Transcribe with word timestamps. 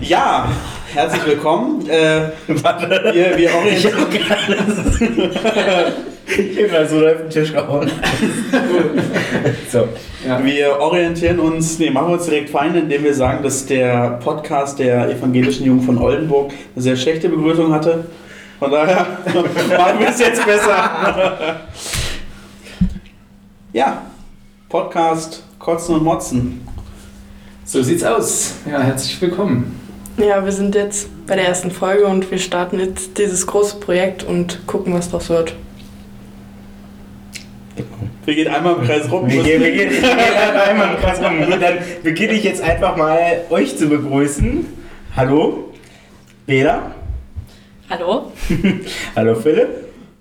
Ja, 0.00 0.48
herzlich 0.92 1.24
willkommen. 1.24 1.88
Äh, 1.88 2.30
wir, 2.48 3.36
wir 3.36 3.54
orientieren. 3.54 3.76
Ich 3.76 3.86
hab 3.86 4.10
gerade 6.68 6.88
so 6.88 7.06
auf 7.06 7.16
den 7.18 7.30
Tisch 7.30 7.52
gehauen. 7.52 7.90
so. 9.70 9.88
Wir 10.42 10.80
orientieren 10.80 11.38
uns, 11.38 11.78
nee, 11.78 11.90
machen 11.90 12.14
uns 12.14 12.24
direkt 12.24 12.50
fein, 12.50 12.74
indem 12.74 13.04
wir 13.04 13.14
sagen, 13.14 13.42
dass 13.44 13.66
der 13.66 14.18
Podcast 14.22 14.80
der 14.80 15.08
evangelischen 15.10 15.66
Jugend 15.66 15.84
von 15.84 15.98
Oldenburg 15.98 16.52
eine 16.74 16.82
sehr 16.82 16.96
schlechte 16.96 17.28
Begrüßung 17.28 17.72
hatte. 17.72 18.06
Von 18.58 18.72
daher 18.72 19.06
machen 19.78 20.00
wir 20.00 20.08
es 20.08 20.18
jetzt 20.18 20.44
besser. 20.44 21.60
ja, 23.72 24.02
Podcast 24.68 25.44
Kotzen 25.58 25.94
und 25.94 26.02
Motzen. 26.02 26.63
So 27.66 27.82
sieht's 27.82 28.04
aus. 28.04 28.56
Ja, 28.70 28.82
herzlich 28.82 29.18
willkommen. 29.22 29.80
Ja, 30.18 30.44
wir 30.44 30.52
sind 30.52 30.74
jetzt 30.74 31.08
bei 31.26 31.34
der 31.34 31.48
ersten 31.48 31.70
Folge 31.70 32.06
und 32.06 32.30
wir 32.30 32.38
starten 32.38 32.78
jetzt 32.78 33.16
dieses 33.16 33.46
große 33.46 33.76
Projekt 33.80 34.22
und 34.22 34.66
gucken, 34.66 34.92
was 34.92 35.08
daraus 35.08 35.30
wird. 35.30 35.54
Wir 38.26 38.34
gehen 38.34 38.48
einmal 38.48 38.76
im 38.76 38.84
Kreis 38.84 39.10
rum. 39.10 39.30
Wir 39.30 39.42
gehen, 39.42 39.62
wir 39.62 39.72
gehen, 39.72 39.90
wir 39.90 40.00
gehen 40.00 40.56
einmal 40.68 40.94
im 40.94 41.00
Kreis 41.00 41.22
rum. 41.22 41.38
Gut, 41.38 41.62
dann 41.62 41.78
beginne 42.02 42.34
ich 42.34 42.44
jetzt 42.44 42.62
einfach 42.62 42.96
mal 42.98 43.44
euch 43.48 43.76
zu 43.78 43.88
begrüßen. 43.88 44.66
Hallo, 45.16 45.72
Bela. 46.46 46.94
Hallo? 47.88 48.30
Hallo, 49.16 49.34
Philipp. 49.34 49.68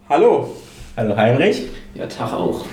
Hallo. 0.08 0.56
Hallo, 0.96 1.16
Heinrich. 1.18 1.64
Ja, 1.94 2.08
Tag 2.08 2.34
auch. 2.34 2.66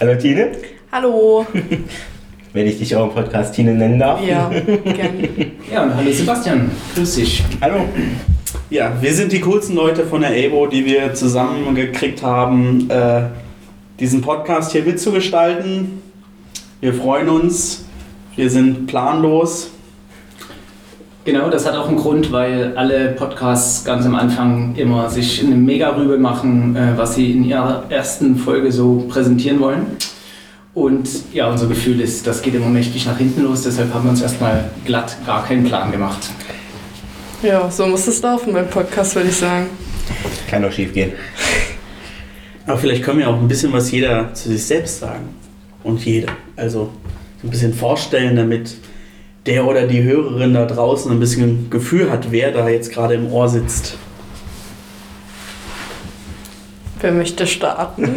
Hallo, 0.00 0.14
Tine. 0.16 0.52
Hallo! 0.90 1.46
Wenn 2.54 2.66
ich 2.66 2.78
dich 2.78 2.94
auch 2.94 3.08
im 3.08 3.14
Podcast 3.14 3.54
Tine 3.54 3.72
nennen 3.72 3.98
darf. 3.98 4.20
Ja, 4.22 4.50
gerne. 4.84 5.28
Ja, 5.72 5.84
und 5.84 5.96
hallo 5.96 6.12
Sebastian. 6.12 6.70
Grüß 6.94 7.14
dich. 7.14 7.42
Hallo. 7.62 7.86
Ja, 8.68 8.92
wir 9.00 9.14
sind 9.14 9.32
die 9.32 9.40
coolsten 9.40 9.74
Leute 9.74 10.04
von 10.04 10.20
der 10.20 10.30
ABO, 10.30 10.66
die 10.66 10.84
wir 10.84 11.14
zusammengekriegt 11.14 12.22
haben, 12.22 12.90
äh, 12.90 13.22
diesen 13.98 14.20
Podcast 14.20 14.72
hier 14.72 14.82
mitzugestalten. 14.82 16.02
Wir 16.82 16.92
freuen 16.92 17.30
uns. 17.30 17.86
Wir 18.36 18.50
sind 18.50 18.86
planlos. 18.86 19.70
Genau, 21.24 21.48
das 21.48 21.66
hat 21.66 21.74
auch 21.74 21.88
einen 21.88 21.96
Grund, 21.96 22.32
weil 22.32 22.76
alle 22.76 23.12
Podcasts 23.12 23.82
ganz 23.84 24.04
am 24.04 24.14
Anfang 24.14 24.74
immer 24.76 25.08
sich 25.08 25.42
eine 25.42 25.54
Mega-Rübe 25.54 26.18
machen, 26.18 26.76
äh, 26.76 26.98
was 26.98 27.14
sie 27.14 27.30
in 27.30 27.44
ihrer 27.44 27.84
ersten 27.88 28.36
Folge 28.36 28.70
so 28.72 29.06
präsentieren 29.08 29.58
wollen. 29.60 29.86
Und 30.74 31.34
ja, 31.34 31.50
unser 31.50 31.66
Gefühl 31.66 32.00
ist, 32.00 32.26
das 32.26 32.40
geht 32.40 32.54
immer 32.54 32.68
mächtig 32.68 33.04
nach 33.04 33.18
hinten 33.18 33.42
los, 33.42 33.62
deshalb 33.62 33.92
haben 33.92 34.04
wir 34.04 34.10
uns 34.10 34.22
erstmal 34.22 34.70
glatt 34.86 35.16
gar 35.26 35.44
keinen 35.44 35.64
Plan 35.64 35.92
gemacht. 35.92 36.30
Ja, 37.42 37.70
so 37.70 37.86
muss 37.86 38.06
es 38.06 38.22
laufen 38.22 38.54
beim 38.54 38.68
Podcast, 38.68 39.14
würde 39.14 39.28
ich 39.28 39.36
sagen. 39.36 39.66
Kann 40.48 40.62
doch 40.62 40.72
schief 40.72 40.94
gehen. 40.94 41.12
Aber 42.66 42.78
vielleicht 42.78 43.02
können 43.02 43.18
wir 43.18 43.28
auch 43.28 43.38
ein 43.38 43.48
bisschen 43.48 43.72
was 43.72 43.90
jeder 43.90 44.32
zu 44.32 44.48
sich 44.48 44.64
selbst 44.64 45.00
sagen. 45.00 45.34
Und 45.82 46.04
jede. 46.04 46.28
Also 46.56 46.90
so 47.40 47.48
ein 47.48 47.50
bisschen 47.50 47.74
vorstellen, 47.74 48.36
damit 48.36 48.76
der 49.46 49.66
oder 49.66 49.86
die 49.86 50.02
Hörerin 50.04 50.54
da 50.54 50.64
draußen 50.64 51.10
ein 51.10 51.18
bisschen 51.18 51.68
Gefühl 51.68 52.10
hat, 52.10 52.30
wer 52.30 52.52
da 52.52 52.68
jetzt 52.68 52.92
gerade 52.92 53.14
im 53.14 53.30
Ohr 53.30 53.48
sitzt. 53.48 53.98
Wer 57.00 57.12
möchte 57.12 57.46
starten? 57.48 58.08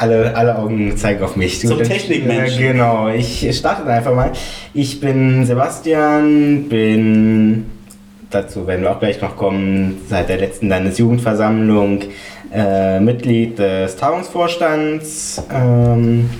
Alle, 0.00 0.34
alle 0.34 0.56
Augen 0.58 0.96
zeigen 0.96 1.22
auf 1.22 1.36
mich. 1.36 1.60
Zum 1.60 1.76
Gut, 1.76 1.86
Technikmenschen. 1.86 2.58
äh, 2.62 2.72
Genau, 2.72 3.08
ich 3.10 3.54
starte 3.54 3.84
einfach 3.86 4.14
mal. 4.14 4.32
Ich 4.72 4.98
bin 4.98 5.44
Sebastian, 5.44 6.68
bin, 6.70 7.66
dazu 8.30 8.66
werden 8.66 8.80
wir 8.82 8.92
auch 8.92 8.98
gleich 8.98 9.20
noch 9.20 9.36
kommen, 9.36 9.98
seit 10.08 10.30
der 10.30 10.38
letzten 10.38 10.68
Landesjugendversammlung 10.70 12.00
äh, 12.50 12.98
Mitglied 12.98 13.58
des 13.58 13.96
Tagungsvorstands. 13.96 15.42
Ähm, 15.52 16.30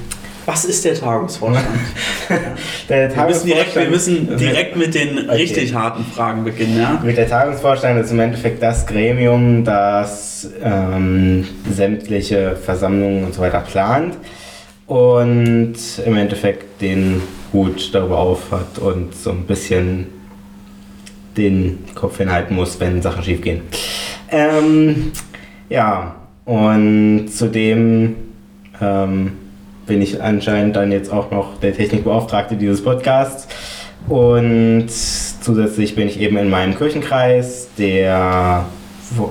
Was 0.50 0.64
ist 0.64 0.84
der 0.84 0.94
Tagungsvorstand? 0.94 1.64
der 2.88 3.14
Wir 3.14 3.24
müssen 3.26 3.46
direkt, 3.46 3.76
wir 3.76 3.82
Tagungsvorstand- 3.82 3.90
müssen 3.90 4.36
direkt 4.36 4.76
mit 4.76 4.94
den 4.96 5.18
Okay. 5.18 5.30
richtig 5.36 5.72
harten 5.74 6.04
Fragen 6.04 6.42
beginnen, 6.42 6.76
ja? 6.76 7.00
Mit 7.04 7.16
der 7.18 7.28
Tagungsvorstand 7.28 8.00
ist 8.00 8.10
im 8.10 8.18
Endeffekt 8.18 8.60
das 8.60 8.84
Gremium, 8.84 9.62
das 9.64 10.50
ähm, 10.60 11.46
sämtliche 11.72 12.56
Versammlungen 12.56 13.26
und 13.26 13.34
so 13.34 13.42
weiter 13.42 13.60
plant 13.60 14.16
und 14.88 15.74
im 16.04 16.16
Endeffekt 16.16 16.82
den 16.82 17.22
Hut 17.52 17.94
darüber 17.94 18.18
auf 18.18 18.50
hat 18.50 18.80
und 18.80 19.14
so 19.14 19.30
ein 19.30 19.44
bisschen 19.46 20.06
den 21.36 21.78
Kopf 21.94 22.18
hinhalten 22.18 22.56
muss, 22.56 22.80
wenn 22.80 23.02
Sachen 23.02 23.22
schief 23.22 23.40
gehen. 23.40 23.60
Ähm, 24.32 25.12
ja, 25.68 26.16
und 26.44 27.28
zudem 27.28 28.16
ähm, 28.80 29.32
bin 29.90 30.02
ich 30.02 30.22
anscheinend 30.22 30.76
dann 30.76 30.92
jetzt 30.92 31.12
auch 31.12 31.32
noch 31.32 31.58
der 31.58 31.74
Technikbeauftragte 31.74 32.54
dieses 32.54 32.84
Podcasts. 32.84 33.48
Und 34.08 34.86
zusätzlich 34.88 35.96
bin 35.96 36.06
ich 36.06 36.20
eben 36.20 36.36
in 36.36 36.48
meinem 36.48 36.78
Kirchenkreis 36.78 37.66
der 37.76 38.66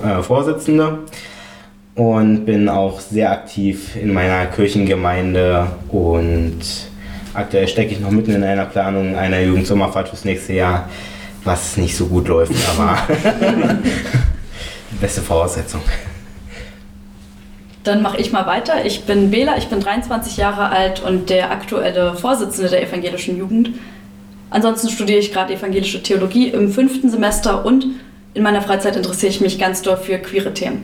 äh, 0.03 0.22
Vorsitzende 0.22 1.00
und 1.96 2.46
bin 2.46 2.68
auch 2.68 3.00
sehr 3.00 3.31
aktiv 3.31 3.96
in 3.96 4.12
meiner 4.12 4.48
Kirchengemeinde 4.48 5.68
und 5.88 6.59
aktuell 7.34 7.69
stecke 7.69 7.94
ich 7.94 8.02
noch 8.02 8.12
mitten 8.12 8.31
in 8.31 8.44
einer 8.44 8.66
Planung 8.66 9.16
einer 9.16 9.40
Jugendsommerfahrt 9.40 10.09
fürs 10.09 10.25
nächste 10.25 10.53
Jahr, 10.53 10.90
was 11.46 11.78
nicht 11.78 11.96
so 11.96 12.06
gut 12.08 12.28
läuft, 12.28 12.52
aber 12.78 12.98
beste 15.00 15.22
Voraussetzung. 15.22 15.81
Dann 17.90 18.04
mache 18.04 18.18
ich 18.18 18.32
mal 18.32 18.46
weiter. 18.46 18.86
Ich 18.86 19.06
bin 19.06 19.32
Bela, 19.32 19.58
ich 19.58 19.66
bin 19.66 19.80
23 19.80 20.38
Jahre 20.38 20.70
alt 20.70 21.02
und 21.02 21.32
der 21.32 21.50
aktuelle 21.50 22.14
Vorsitzende 22.14 22.70
der 22.70 22.84
evangelischen 22.88 23.36
Jugend. 23.36 23.72
Ansonsten 24.52 24.90
studiere 24.90 25.18
ich 25.18 25.34
gerade 25.34 25.56
evangelische 25.56 26.04
Theologie 26.04 26.50
im 26.50 26.72
fünften 26.72 27.10
Semester 27.10 27.66
und 27.66 27.88
in 28.36 28.44
meiner 28.44 28.62
Freizeit 28.62 28.96
interessiere 28.96 29.32
ich 29.32 29.42
mich 29.42 29.58
ganz 29.58 29.82
doll 29.82 29.98
für 29.98 30.20
queere 30.20 30.54
Themen. 30.54 30.84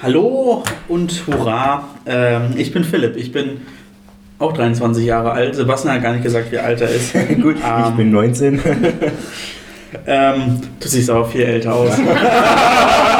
Hallo 0.00 0.62
und 0.86 1.24
hurra. 1.26 1.88
Ähm, 2.06 2.52
ich 2.56 2.72
bin 2.72 2.84
Philipp. 2.84 3.16
Ich 3.16 3.32
bin 3.32 3.62
auch 4.38 4.52
23 4.52 5.04
Jahre 5.04 5.32
alt. 5.32 5.56
Sebastian 5.56 5.94
hat 5.94 6.02
gar 6.04 6.12
nicht 6.12 6.22
gesagt, 6.22 6.52
wie 6.52 6.58
alt 6.58 6.80
er 6.80 6.88
ist. 6.90 7.14
Gut, 7.42 7.56
ich 7.56 7.64
Ähm, 7.64 7.96
bin 7.96 8.12
19. 8.12 8.62
Ähm, 10.06 10.60
du 10.80 10.88
siehst 10.88 11.08
aber 11.08 11.24
viel 11.24 11.42
älter 11.42 11.72
aus. 11.74 11.92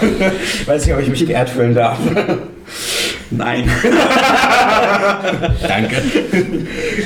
Weiß 0.66 0.86
nicht, 0.86 0.94
ob 0.94 1.00
ich 1.00 1.08
mich 1.08 1.26
geehrt 1.26 1.50
fühlen 1.50 1.74
darf. 1.74 1.98
Nein. 3.30 3.70
Danke. 5.66 5.96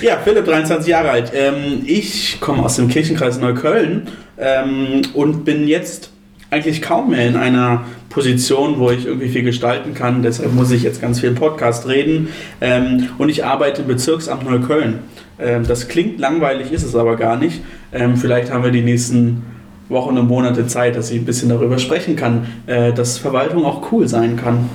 Ja, 0.02 0.18
Philipp, 0.24 0.46
23 0.46 0.88
Jahre 0.88 1.10
alt. 1.10 1.32
Ähm, 1.34 1.82
ich 1.84 2.38
komme 2.40 2.62
aus 2.62 2.76
dem 2.76 2.88
Kirchenkreis 2.88 3.38
Neukölln 3.38 4.08
ähm, 4.38 5.02
und 5.12 5.44
bin 5.44 5.68
jetzt 5.68 6.10
eigentlich 6.50 6.80
kaum 6.80 7.10
mehr 7.10 7.26
in 7.26 7.36
einer 7.36 7.84
Position, 8.08 8.78
wo 8.78 8.90
ich 8.90 9.06
irgendwie 9.06 9.28
viel 9.28 9.42
gestalten 9.42 9.92
kann. 9.92 10.22
Deshalb 10.22 10.54
muss 10.54 10.70
ich 10.70 10.82
jetzt 10.82 11.02
ganz 11.02 11.20
viel 11.20 11.30
im 11.30 11.34
Podcast 11.34 11.88
reden. 11.88 12.28
Ähm, 12.60 13.10
und 13.18 13.28
ich 13.28 13.44
arbeite 13.44 13.82
im 13.82 13.88
Bezirksamt 13.88 14.48
Neukölln. 14.48 15.00
Das 15.36 15.88
klingt 15.88 16.20
langweilig, 16.20 16.70
ist 16.70 16.84
es 16.84 16.94
aber 16.94 17.16
gar 17.16 17.36
nicht. 17.36 17.60
Vielleicht 17.90 18.52
haben 18.52 18.62
wir 18.62 18.70
die 18.70 18.82
nächsten 18.82 19.42
Wochen 19.88 20.16
und 20.18 20.28
Monate 20.28 20.66
Zeit, 20.66 20.96
dass 20.96 21.10
ich 21.10 21.20
ein 21.20 21.24
bisschen 21.24 21.48
darüber 21.48 21.78
sprechen 21.78 22.16
kann, 22.16 22.46
äh, 22.66 22.92
dass 22.92 23.18
Verwaltung 23.18 23.64
auch 23.64 23.92
cool 23.92 24.08
sein 24.08 24.36
kann. 24.36 24.70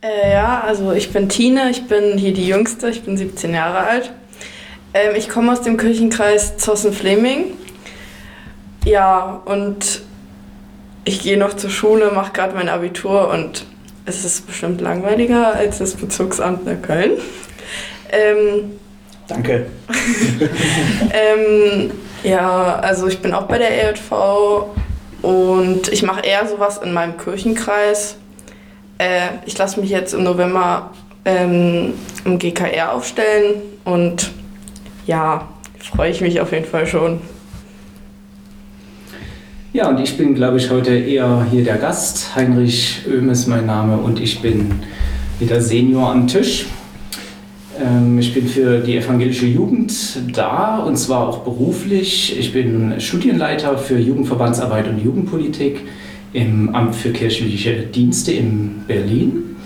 Äh, 0.00 0.32
ja, 0.32 0.62
also 0.66 0.92
ich 0.92 1.12
bin 1.12 1.28
Tine, 1.28 1.70
ich 1.70 1.86
bin 1.86 2.18
hier 2.18 2.32
die 2.32 2.46
Jüngste, 2.46 2.88
ich 2.88 3.02
bin 3.02 3.16
17 3.16 3.54
Jahre 3.54 3.78
alt. 3.78 4.12
Ähm, 4.94 5.12
ich 5.16 5.28
komme 5.28 5.52
aus 5.52 5.62
dem 5.62 5.76
Kirchenkreis 5.76 6.56
Zossen-Fleming. 6.56 7.44
Ja, 8.84 9.40
und 9.44 10.02
ich 11.04 11.22
gehe 11.22 11.38
noch 11.38 11.54
zur 11.54 11.70
Schule, 11.70 12.10
mache 12.12 12.32
gerade 12.32 12.54
mein 12.54 12.68
Abitur 12.68 13.28
und 13.30 13.64
es 14.04 14.24
ist 14.24 14.46
bestimmt 14.46 14.80
langweiliger 14.80 15.54
als 15.54 15.78
das 15.78 15.94
Bezirksamt 15.94 16.64
Neukölln. 16.64 17.12
Ähm, 18.10 18.72
Danke. 19.28 19.66
ähm, 21.12 21.90
ja, 22.22 22.76
also 22.76 23.06
ich 23.08 23.20
bin 23.20 23.32
auch 23.32 23.44
bei 23.44 23.58
der 23.58 23.82
ELV 23.82 24.12
und 25.22 25.88
ich 25.88 26.02
mache 26.02 26.22
eher 26.22 26.46
sowas 26.46 26.78
in 26.78 26.92
meinem 26.92 27.16
Kirchenkreis. 27.16 28.16
Äh, 28.98 29.28
ich 29.46 29.56
lasse 29.58 29.80
mich 29.80 29.90
jetzt 29.90 30.14
im 30.14 30.24
November 30.24 30.90
ähm, 31.24 31.94
im 32.24 32.38
GKR 32.38 32.92
aufstellen 32.94 33.62
und 33.84 34.30
ja, 35.06 35.48
freue 35.78 36.10
ich 36.10 36.20
mich 36.20 36.40
auf 36.40 36.52
jeden 36.52 36.66
Fall 36.66 36.86
schon. 36.86 37.20
Ja, 39.72 39.88
und 39.88 40.00
ich 40.00 40.18
bin, 40.18 40.34
glaube 40.34 40.58
ich, 40.58 40.70
heute 40.70 40.94
eher 40.94 41.46
hier 41.50 41.64
der 41.64 41.78
Gast. 41.78 42.36
Heinrich 42.36 43.06
Oehm 43.08 43.30
ist 43.30 43.46
mein 43.46 43.64
Name 43.64 43.96
und 43.96 44.20
ich 44.20 44.42
bin 44.42 44.82
wieder 45.38 45.60
Senior 45.60 46.10
am 46.10 46.26
Tisch. 46.26 46.66
Ähm, 47.82 48.18
ich 48.18 48.34
bin 48.34 48.46
für 48.46 48.78
die 48.78 48.96
evangelische 48.96 49.46
Jugend 49.46 49.92
da 50.34 50.78
und 50.78 50.96
zwar 50.96 51.28
auch 51.28 51.38
beruflich. 51.38 52.38
Ich 52.38 52.52
bin 52.52 53.00
Studienleiter 53.00 53.78
für 53.78 53.98
Jugendverbandsarbeit 53.98 54.88
und 54.88 55.02
Jugendpolitik 55.02 55.80
im 56.32 56.74
Amt 56.74 56.94
für 56.94 57.10
kirchliche 57.10 57.82
Dienste 57.82 58.32
in 58.32 58.82
Berlin 58.86 59.56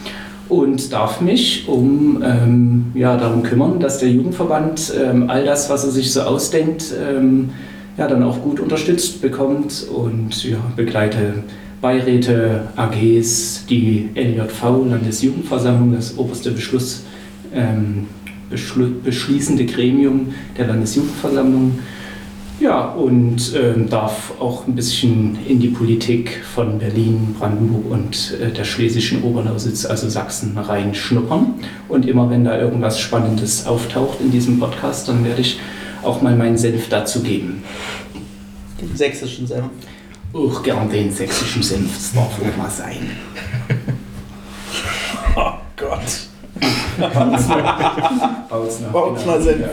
und 0.49 0.93
darf 0.93 1.21
mich 1.21 1.69
um, 1.69 2.23
ähm, 2.25 2.87
ja, 2.95 3.17
darum 3.17 3.43
kümmern, 3.43 3.81
dass 3.81 3.99
der 3.99 4.11
Jugendverband 4.11 4.93
ähm, 5.01 5.29
all 5.29 5.45
das, 5.45 5.71
was 5.71 5.85
er 5.85 5.91
sich 5.91 6.13
so 6.13 6.23
ausdenkt, 6.23 6.93
ähm, 7.09 7.51
ja, 7.97 8.07
dann 8.07 8.23
auch 8.23 8.43
gut 8.43 8.61
unterstützt 8.61 9.23
bekommt 9.23 9.87
und 9.93 10.45
ja, 10.45 10.59
begleite 10.77 11.45
Beiräte, 11.81 12.63
AGs, 12.77 13.67
die 13.69 14.09
LJV, 14.15 14.89
Landesjugendversammlung, 14.91 15.95
das 15.95 16.17
oberste 16.19 16.51
Beschluss, 16.51 17.05
ähm, 17.57 18.07
beschließende 18.51 19.67
Gremium 19.67 20.35
der 20.57 20.69
Landesjugendversammlung. 20.69 21.79
Ja, 22.59 22.87
und 22.87 23.53
ähm, 23.55 23.91
darf 23.91 24.33
auch 24.41 24.67
ein 24.67 24.75
bisschen 24.75 25.37
in 25.47 25.61
die 25.61 25.69
Politik 25.69 26.43
von 26.55 26.79
Berlin, 26.79 27.37
Brandenburg 27.39 27.91
und 27.91 28.35
äh, 28.41 28.51
der 28.51 28.65
schlesischen 28.65 29.23
Oberlausitz, 29.25 29.85
also 29.85 30.09
Sachsen, 30.09 30.57
reinschnuppern. 30.57 31.55
Und 31.89 32.07
immer 32.07 32.31
wenn 32.31 32.45
da 32.45 32.59
irgendwas 32.59 32.99
Spannendes 32.99 33.67
auftaucht 33.67 34.21
in 34.23 34.31
diesem 34.31 34.59
Podcast, 34.59 35.07
dann 35.09 35.23
werde 35.23 35.43
ich 35.43 35.61
auch 36.03 36.23
mal 36.23 36.35
meinen 36.35 36.57
Senf 36.57 36.89
dazu 36.89 37.21
geben. 37.23 37.63
Den 38.81 38.97
sächsischen 38.97 39.47
Senf. 39.47 39.67
Auch 40.33 40.63
gern 40.63 40.89
den 40.89 41.13
sächsischen 41.13 41.63
Senf, 41.63 41.95
das 41.95 42.15
darf 42.15 42.41
auch 42.41 42.57
mal 42.57 42.71
sein. 42.71 43.11
Bautzner, 48.49 48.89
Bautzner 48.93 49.41
Senf. 49.41 49.67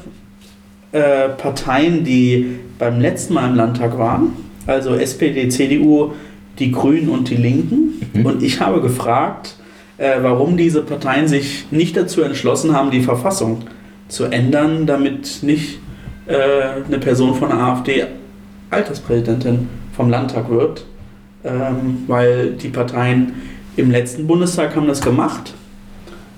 äh, 0.92 1.30
Parteien, 1.30 2.04
die 2.04 2.60
beim 2.78 3.00
letzten 3.00 3.34
Mal 3.36 3.50
im 3.50 3.56
Landtag 3.56 3.98
waren, 3.98 4.34
also 4.66 4.96
SPD, 4.96 5.50
CDU, 5.50 6.12
die 6.58 6.72
Grünen 6.72 7.10
und 7.10 7.30
die 7.30 7.36
Linken. 7.36 8.02
Mhm. 8.14 8.26
Und 8.26 8.44
ich 8.44 8.60
habe 8.60 8.82
gefragt, 8.82 9.56
äh, 9.98 10.18
warum 10.22 10.58
diese 10.58 10.82
Parteien 10.82 11.28
sich 11.28 11.66
nicht 11.72 11.96
dazu 11.96 12.22
entschlossen 12.22 12.76
haben, 12.76 12.92
die 12.92 13.02
Verfassung 13.02 13.64
zu 14.08 14.26
ändern, 14.26 14.86
damit 14.86 15.40
nicht 15.44 15.80
äh, 16.26 16.84
eine 16.88 17.00
Person 17.00 17.36
von 17.36 17.50
der 17.50 17.60
AfD 17.60 18.06
Alterspräsidentin 18.70 19.68
vom 19.96 20.10
Landtag 20.10 20.50
wird. 20.50 20.86
Ähm, 21.44 22.04
weil 22.08 22.52
die 22.52 22.68
Parteien 22.68 23.34
im 23.78 23.92
letzten 23.92 24.28
Bundestag 24.28 24.76
haben 24.76 24.88
das 24.88 25.02
gemacht. 25.02 25.54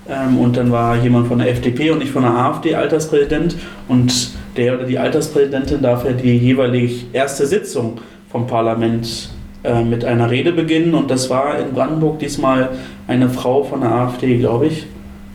Ähm, 0.08 0.38
und 0.38 0.56
dann 0.56 0.70
war 0.70 0.96
jemand 0.96 1.26
von 1.26 1.38
der 1.38 1.50
FDP 1.50 1.90
und 1.90 1.98
nicht 1.98 2.12
von 2.12 2.22
der 2.22 2.32
AfD 2.32 2.74
Alterspräsident. 2.74 3.56
Und 3.88 4.30
der 4.56 4.74
oder 4.74 4.84
die 4.84 4.98
Alterspräsidentin 4.98 5.82
darf 5.82 6.04
ja 6.04 6.12
die 6.12 6.36
jeweilig 6.36 7.06
erste 7.12 7.46
Sitzung 7.46 8.00
vom 8.30 8.46
Parlament 8.46 9.30
äh, 9.64 9.84
mit 9.84 10.04
einer 10.04 10.30
Rede 10.30 10.52
beginnen. 10.52 10.94
Und 10.94 11.10
das 11.10 11.30
war 11.30 11.58
in 11.58 11.72
Brandenburg 11.72 12.18
diesmal 12.18 12.70
eine 13.06 13.28
Frau 13.28 13.64
von 13.64 13.80
der 13.80 13.92
AfD, 13.92 14.38
glaube 14.38 14.66
ich. 14.66 14.86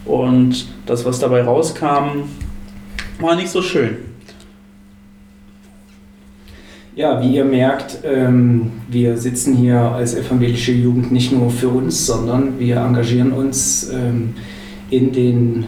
Und 0.05 0.67
das, 0.85 1.05
was 1.05 1.19
dabei 1.19 1.43
rauskam, 1.43 2.23
war 3.19 3.35
nicht 3.35 3.49
so 3.49 3.61
schön. 3.61 3.97
Ja, 6.95 7.21
wie 7.21 7.35
ihr 7.35 7.45
merkt, 7.45 7.99
ähm, 8.03 8.71
wir 8.87 9.17
sitzen 9.17 9.55
hier 9.55 9.79
als 9.79 10.15
evangelische 10.15 10.71
Jugend 10.71 11.11
nicht 11.11 11.31
nur 11.31 11.51
für 11.51 11.69
uns, 11.69 12.07
sondern 12.07 12.59
wir 12.59 12.77
engagieren 12.77 13.31
uns 13.31 13.91
ähm, 13.93 14.33
in 14.89 15.11
den 15.11 15.65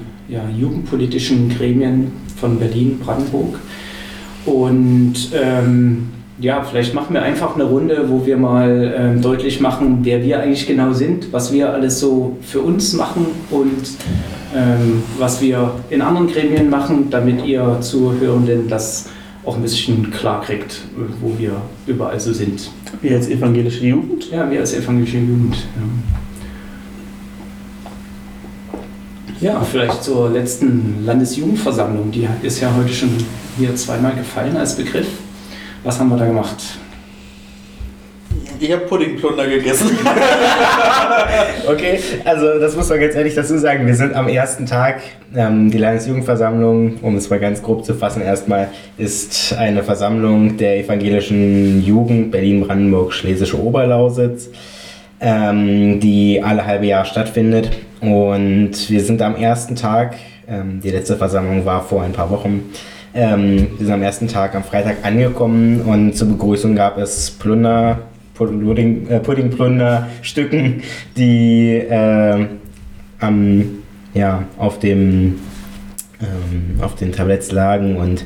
jugendpolitischen 0.58 1.50
Gremien 1.50 2.12
von 2.40 2.58
Berlin, 2.58 3.00
Brandenburg. 3.04 3.60
Und 4.46 5.32
ähm, 5.34 6.10
ja, 6.40 6.64
vielleicht 6.64 6.94
machen 6.94 7.14
wir 7.14 7.22
einfach 7.22 7.56
eine 7.56 7.66
Runde, 7.66 8.06
wo 8.08 8.26
wir 8.26 8.38
mal 8.38 8.94
ähm, 8.98 9.22
deutlich 9.22 9.60
machen, 9.60 10.00
wer 10.04 10.24
wir 10.24 10.40
eigentlich 10.40 10.66
genau 10.66 10.94
sind, 10.94 11.32
was 11.34 11.52
wir 11.52 11.74
alles 11.74 12.00
so 12.00 12.38
für 12.42 12.62
uns 12.62 12.94
machen 12.94 13.26
und 13.52 13.84
ähm, 14.56 15.04
was 15.18 15.42
wir 15.42 15.72
in 15.90 16.02
anderen 16.02 16.28
Gremien 16.28 16.70
machen, 16.70 17.10
damit 17.10 17.46
ihr 17.46 17.78
Zuhörenden 17.82 18.70
das 18.70 19.10
auch 19.46 19.56
ein 19.56 19.62
bisschen 19.62 20.12
klar 20.12 20.42
kriegt, 20.42 20.82
wo 21.22 21.34
wir 21.38 21.54
überall 21.88 22.20
so 22.20 22.34
sind. 22.34 22.72
Wir 23.02 23.16
als 23.16 23.30
evangelische 23.30 23.86
Jugend. 23.86 24.32
Ja, 24.32 24.50
wir 24.50 24.60
als 24.60 24.74
evangelische 24.74 25.18
Jugend. 25.18 25.56
Ja. 25.56 26.29
Ja, 29.42 29.62
vielleicht 29.62 30.04
zur 30.04 30.30
letzten 30.30 31.06
Landesjugendversammlung. 31.06 32.12
Die 32.12 32.28
ist 32.42 32.60
ja 32.60 32.74
heute 32.76 32.94
schon 32.94 33.12
hier 33.58 33.76
zweimal 33.76 34.14
gefallen 34.14 34.56
als 34.58 34.76
Begriff. 34.76 35.08
Was 35.84 36.00
haben 36.00 36.10
wir 36.10 36.18
da 36.18 36.26
gemacht? 36.26 36.58
Ich 38.60 38.72
habe 38.72 38.86
Puddingplunder 38.86 39.48
gegessen. 39.48 39.98
Okay, 41.68 42.00
also 42.26 42.60
das 42.60 42.76
muss 42.76 42.90
man 42.90 43.00
ganz 43.00 43.14
ehrlich 43.14 43.36
dazu 43.36 43.58
sagen. 43.58 43.86
Wir 43.86 43.96
sind 43.96 44.16
am 44.16 44.28
ersten 44.28 44.66
Tag, 44.66 45.02
ähm, 45.36 45.70
die 45.70 45.78
Landesjugendversammlung, 45.78 46.98
um 47.02 47.16
es 47.16 47.30
mal 47.30 47.40
ganz 47.40 47.62
grob 47.62 47.86
zu 47.86 47.94
fassen, 47.94 48.24
erstmal 48.24 48.70
ist 48.98 49.54
eine 49.54 49.84
Versammlung 49.84 50.58
der 50.58 50.80
evangelischen 50.80 51.84
Jugend 51.84 52.32
Berlin-Brandenburg-Schlesische 52.32 53.62
Oberlausitz, 53.62 54.50
ähm, 55.20 56.00
die 56.00 56.42
alle 56.42 56.66
halbe 56.66 56.88
Jahr 56.88 57.06
stattfindet. 57.06 57.70
Und 58.02 58.90
wir 58.90 59.02
sind 59.02 59.22
am 59.22 59.36
ersten 59.36 59.76
Tag, 59.76 60.16
ähm, 60.48 60.80
die 60.82 60.90
letzte 60.90 61.18
Versammlung 61.18 61.66
war 61.66 61.84
vor 61.84 62.04
ein 62.04 62.14
paar 62.14 62.30
Wochen, 62.30 62.72
ähm, 63.14 63.68
wir 63.78 63.86
sind 63.86 63.94
am 63.94 64.04
ersten 64.04 64.28
Tag 64.28 64.56
am 64.56 64.64
Freitag 64.64 64.98
angekommen 65.04 65.82
und 65.82 66.16
zur 66.16 66.30
Begrüßung 66.30 66.76
gab 66.76 66.98
es 66.98 67.32
Plunder, 67.32 68.00
Pudding, 68.36 69.08
äh, 69.10 69.20
Puddingplunderstücken, 69.20 70.84
die 71.18 71.74
äh, 71.74 72.46
am, 73.20 73.66
ja, 74.14 74.44
auf, 74.58 74.80
dem, 74.80 75.40
ähm, 76.22 76.82
auf 76.82 76.96
den 76.96 77.12
Tabletts 77.12 77.52
lagen 77.52 77.98
und 77.98 78.26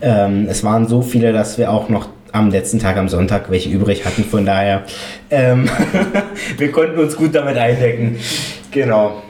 ähm, 0.00 0.46
es 0.48 0.62
waren 0.62 0.86
so 0.86 1.02
viele, 1.02 1.32
dass 1.32 1.58
wir 1.58 1.70
auch 1.70 1.88
noch 1.88 2.08
am 2.32 2.50
letzten 2.50 2.78
Tag, 2.78 2.96
am 2.96 3.08
Sonntag, 3.08 3.50
welche 3.50 3.70
übrig 3.70 4.04
hatten. 4.04 4.24
Von 4.24 4.44
daher, 4.44 4.82
ähm, 5.30 5.68
wir 6.58 6.70
konnten 6.70 6.98
uns 6.98 7.16
gut 7.16 7.34
damit 7.34 7.56
eindecken. 7.56 8.16
Genau. 8.70 9.22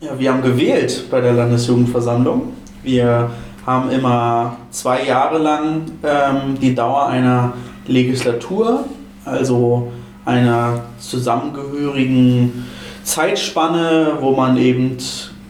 Ja, 0.00 0.18
wir 0.18 0.32
haben 0.32 0.42
gewählt 0.42 1.04
bei 1.10 1.20
der 1.20 1.32
Landesjugendversammlung. 1.32 2.52
Wir 2.82 3.30
haben 3.64 3.90
immer 3.90 4.56
zwei 4.70 5.04
Jahre 5.04 5.38
lang 5.38 5.82
ähm, 6.02 6.58
die 6.60 6.74
Dauer 6.74 7.06
einer 7.06 7.52
Legislatur, 7.86 8.84
also 9.24 9.92
einer 10.24 10.82
zusammengehörigen 10.98 12.66
Zeitspanne, 13.04 14.18
wo 14.20 14.32
man 14.32 14.56
eben 14.56 14.96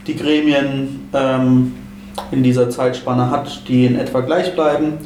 die 0.07 0.17
Gremien 0.17 1.09
ähm, 1.15 1.75
in 2.31 2.43
dieser 2.43 2.69
Zeitspanne 2.69 3.31
hat, 3.31 3.69
die 3.69 3.87
in 3.87 3.99
etwa 3.99 4.21
gleich 4.21 4.55
bleiben. 4.55 4.99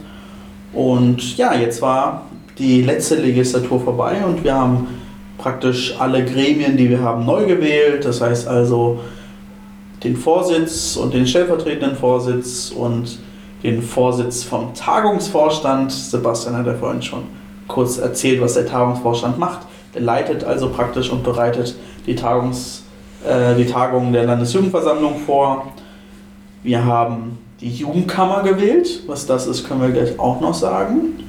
Und 0.72 1.36
ja, 1.36 1.54
jetzt 1.54 1.80
war 1.82 2.26
die 2.58 2.82
letzte 2.82 3.16
Legislatur 3.16 3.80
vorbei 3.80 4.24
und 4.24 4.42
wir 4.42 4.54
haben 4.54 4.86
praktisch 5.38 5.94
alle 5.98 6.24
Gremien, 6.24 6.76
die 6.76 6.90
wir 6.90 7.00
haben, 7.00 7.24
neu 7.24 7.46
gewählt. 7.46 8.04
Das 8.04 8.20
heißt 8.20 8.48
also 8.48 9.00
den 10.04 10.16
Vorsitz 10.16 10.96
und 10.96 11.14
den 11.14 11.26
stellvertretenden 11.26 11.96
Vorsitz 11.96 12.70
und 12.70 13.18
den 13.62 13.82
Vorsitz 13.82 14.44
vom 14.44 14.74
Tagungsvorstand. 14.74 15.92
Sebastian 15.92 16.56
hat 16.56 16.66
ja 16.66 16.74
vorhin 16.74 17.02
schon 17.02 17.24
kurz 17.66 17.98
erzählt, 17.98 18.40
was 18.40 18.54
der 18.54 18.66
Tagungsvorstand 18.66 19.38
macht. 19.38 19.60
Der 19.94 20.02
leitet 20.02 20.44
also 20.44 20.68
praktisch 20.70 21.10
und 21.10 21.24
bereitet 21.24 21.74
die, 22.06 22.14
Tagungs, 22.14 22.84
äh, 23.26 23.54
die 23.56 23.66
Tagungen 23.66 24.12
der 24.12 24.24
Landesjugendversammlung 24.24 25.20
vor. 25.20 25.72
Wir 26.62 26.84
haben 26.84 27.38
die 27.60 27.70
Jugendkammer 27.70 28.42
gewählt. 28.42 29.02
Was 29.06 29.26
das 29.26 29.46
ist, 29.46 29.66
können 29.66 29.80
wir 29.80 29.90
gleich 29.90 30.18
auch 30.18 30.40
noch 30.40 30.54
sagen. 30.54 31.25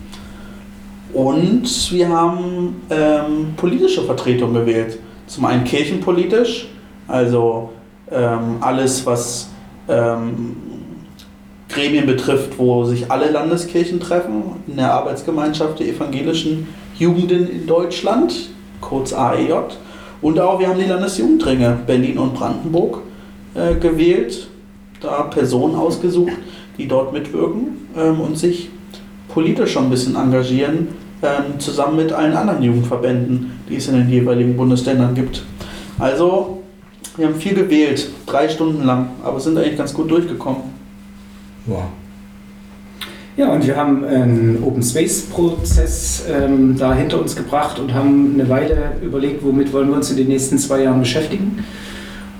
Und 1.14 1.92
wir 1.92 2.10
haben 2.10 2.82
ähm, 2.90 3.54
politische 3.56 4.04
Vertretung 4.04 4.54
gewählt. 4.54 5.00
Zum 5.28 5.46
einen 5.46 5.64
kirchenpolitisch, 5.64 6.68
also 7.08 7.70
ähm, 8.12 8.58
alles, 8.62 9.06
was 9.06 9.50
ähm, 9.88 10.56
Gremien 11.70 12.06
betrifft, 12.06 12.58
wo 12.58 12.86
sich 12.86 13.12
alle 13.12 13.30
Landeskirchen 13.32 14.00
treffen, 14.00 14.44
in 14.68 14.78
der 14.78 14.94
Arbeitsgemeinschaft 14.94 15.80
der 15.80 15.88
evangelischen 15.88 16.68
Jugenden 16.98 17.50
in 17.50 17.68
Deutschland, 17.68 18.50
kurz 18.82 19.14
AEJ. 19.14 19.54
Und 20.22 20.40
auch 20.40 20.60
wir 20.60 20.68
haben 20.68 20.80
die 20.80 20.86
Landesjugendringe 20.86 21.80
Berlin 21.86 22.18
und 22.18 22.34
Brandenburg 22.34 23.02
äh, 23.54 23.76
gewählt, 23.76 24.48
da 25.02 25.24
Personen 25.24 25.76
ausgesucht, 25.76 26.34
die 26.78 26.88
dort 26.88 27.14
mitwirken 27.14 27.90
ähm, 27.96 28.20
und 28.20 28.38
sich 28.38 28.70
politisch 29.28 29.74
schon 29.74 29.86
ein 29.86 29.90
bisschen 29.90 30.16
engagieren, 30.16 30.90
ähm, 31.22 31.60
zusammen 31.60 31.98
mit 31.98 32.12
allen 32.12 32.34
anderen 32.34 32.62
Jugendverbänden, 32.62 33.52
die 33.70 33.76
es 33.76 33.88
in 33.88 33.96
den 33.96 34.10
jeweiligen 34.10 34.56
Bundesländern 34.56 35.16
gibt. 35.16 35.44
Also, 36.00 36.64
wir 37.16 37.28
haben 37.28 37.36
viel 37.36 37.56
gewählt, 37.56 38.10
drei 38.26 38.48
Stunden 38.48 38.86
lang, 38.86 39.10
aber 39.24 39.40
sind 39.40 39.58
eigentlich 39.58 39.78
ganz 39.78 39.94
gut 39.94 40.12
durchgekommen. 40.12 40.62
Wow. 41.66 41.84
Ja, 43.38 43.50
und 43.50 43.68
wir 43.68 43.76
haben 43.76 44.04
einen 44.04 44.64
Open 44.64 44.82
Space 44.82 45.22
Prozess 45.22 46.26
ähm, 46.28 46.76
da 46.76 46.96
hinter 46.96 47.22
uns 47.22 47.36
gebracht 47.36 47.78
und 47.78 47.94
haben 47.94 48.32
eine 48.34 48.50
Weile 48.50 48.94
überlegt, 49.04 49.44
womit 49.44 49.72
wollen 49.74 49.90
wir 49.90 49.96
uns 49.96 50.10
in 50.10 50.18
den 50.18 50.28
nächsten 50.28 50.58
zwei 50.58 50.82
Jahren 50.82 51.00
beschäftigen. 51.00 51.64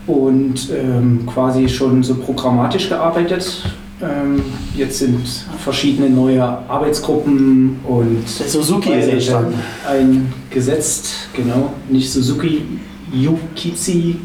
Und 0.08 0.72
ähm, 0.72 1.28
quasi 1.28 1.70
schon 1.70 2.02
so 2.02 2.16
programmatisch 2.16 2.90
gearbeitet. 2.90 3.64
Ähm, 4.02 4.42
jetzt 4.76 5.00
sind 5.00 5.20
verschiedene 5.64 6.10
neue 6.10 6.44
Arbeitsgruppen 6.44 7.78
und 7.84 8.24
Der 8.40 8.48
Suzuki 8.48 8.92
ist 8.94 9.08
entstanden. 9.08 9.56
eingesetzt, 9.90 11.30
genau, 11.34 11.74
nicht 11.90 12.12
Suzuki, 12.12 12.62
Yukizi, 13.12 14.18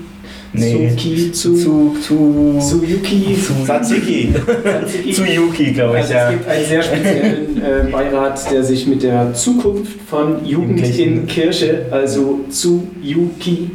Nee. 0.55 0.91
Suki, 0.91 1.33
zu, 1.33 1.55
Zu, 1.57 1.97
zu, 2.07 2.57
Suyuki, 2.61 3.39
Tzatziki. 3.65 4.35
Tzatziki. 4.63 5.13
zu 5.15 5.25
Yuki, 5.35 5.73
glaube 5.73 5.95
ich, 5.97 6.03
Also 6.03 6.13
ja. 6.13 6.25
es 6.27 6.31
gibt 6.33 6.47
einen 6.49 6.67
sehr 6.67 6.83
speziellen 6.83 7.63
äh, 7.63 7.91
Beirat, 7.91 8.51
der 8.53 8.63
sich 8.63 8.87
mit 8.87 9.03
der 9.03 9.33
Zukunft 9.33 9.99
von 10.11 10.45
Jugend 10.45 10.79
Jugendlichen. 10.81 11.21
in 11.21 11.27
Kirche, 11.27 11.87
also 11.91 12.41
zu 12.51 12.87
Yuki, 13.03 13.71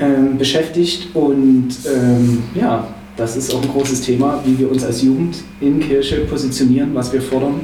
ähm, 0.00 0.38
beschäftigt. 0.38 1.14
Und 1.14 1.68
ähm, 1.84 2.44
ja, 2.54 2.86
das 3.16 3.36
ist 3.36 3.54
auch 3.54 3.62
ein 3.62 3.68
großes 3.68 4.00
Thema, 4.00 4.42
wie 4.44 4.58
wir 4.58 4.70
uns 4.70 4.84
als 4.84 5.02
Jugend 5.02 5.36
in 5.60 5.80
Kirche 5.80 6.20
positionieren, 6.20 6.94
was 6.94 7.12
wir 7.12 7.20
fordern, 7.20 7.60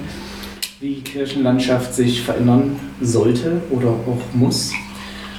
wie 0.80 1.00
Kirchenlandschaft 1.00 1.94
sich 1.94 2.22
verändern 2.22 2.78
sollte 3.00 3.62
oder 3.70 3.88
auch 3.88 4.20
muss 4.34 4.72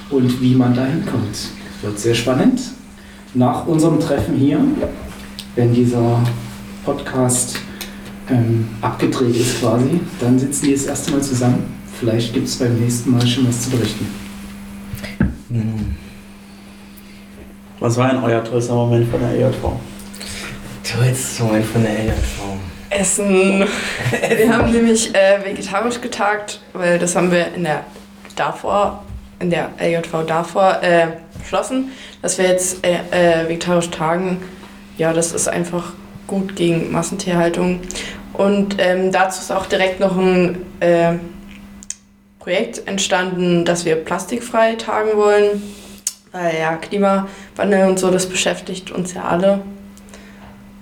und 0.10 0.42
wie 0.42 0.56
man 0.56 0.74
dahin 0.74 1.06
kommt. 1.06 1.50
Wird 1.82 2.00
sehr 2.00 2.16
spannend. 2.16 2.60
Nach 3.34 3.68
unserem 3.68 4.00
Treffen 4.00 4.36
hier, 4.36 4.60
wenn 5.56 5.74
dieser 5.74 6.24
Podcast 6.84 7.60
ähm, 8.30 8.68
abgedreht 8.82 9.36
ist 9.36 9.60
quasi, 9.60 10.00
dann 10.20 10.40
sitzen 10.40 10.66
die 10.66 10.74
das 10.74 10.86
erste 10.86 11.12
Mal 11.12 11.22
zusammen. 11.22 11.64
Vielleicht 12.00 12.34
gibt 12.34 12.48
es 12.48 12.56
beim 12.56 12.80
nächsten 12.80 13.12
Mal 13.12 13.26
schon 13.28 13.48
was 13.48 13.62
zu 13.62 13.70
berichten. 13.70 14.08
Was 17.80 17.98
war 17.98 18.10
denn 18.10 18.24
euer 18.24 18.44
tollster 18.44 18.74
Moment 18.74 19.10
von 19.10 19.20
der 19.20 19.32
EJV? 19.32 19.72
Tollster 21.00 21.46
Moment 21.46 21.66
von 21.66 21.82
der 21.82 21.94
LJV. 21.94 22.42
Essen. 22.90 23.66
Wir 24.38 24.54
haben 24.54 24.70
nämlich 24.72 25.16
äh, 25.16 25.40
vegetarisch 25.46 26.02
getagt, 26.02 26.60
weil 26.74 27.00
das 27.00 27.16
haben 27.16 27.32
wir 27.32 27.54
in 27.54 27.64
der 27.64 27.86
davor, 28.36 29.06
in 29.40 29.50
der 29.50 29.70
LJV 29.80 30.26
davor 30.28 30.84
äh, 30.84 31.08
beschlossen, 31.38 31.92
dass 32.22 32.38
wir 32.38 32.48
jetzt 32.48 32.86
äh, 32.86 32.98
äh, 33.12 33.48
vegetarisch 33.48 33.90
tagen. 33.92 34.42
Ja, 34.98 35.14
das 35.14 35.32
ist 35.32 35.48
einfach 35.48 35.94
gut 36.28 36.58
gegen 36.58 36.92
Massentierhaltung. 36.92 37.80
Und 38.34 38.76
ähm, 38.80 39.14
dazu 39.14 39.40
ist 39.40 39.52
auch 39.52 39.68
direkt 39.68 40.02
noch 40.02 40.18
ein 40.18 40.58
äh, 40.82 41.14
Projekt 42.40 42.86
entstanden, 42.88 43.64
dass 43.64 43.86
wir 43.86 43.96
plastikfrei 43.96 44.76
tagen 44.76 45.16
wollen. 45.16 45.62
Weil 46.34 46.58
ja, 46.60 46.76
Klimawandel 46.76 47.88
und 47.88 48.00
so, 48.00 48.12
das 48.12 48.28
beschäftigt 48.28 48.92
uns 48.92 49.14
ja 49.14 49.24
alle. 49.24 49.62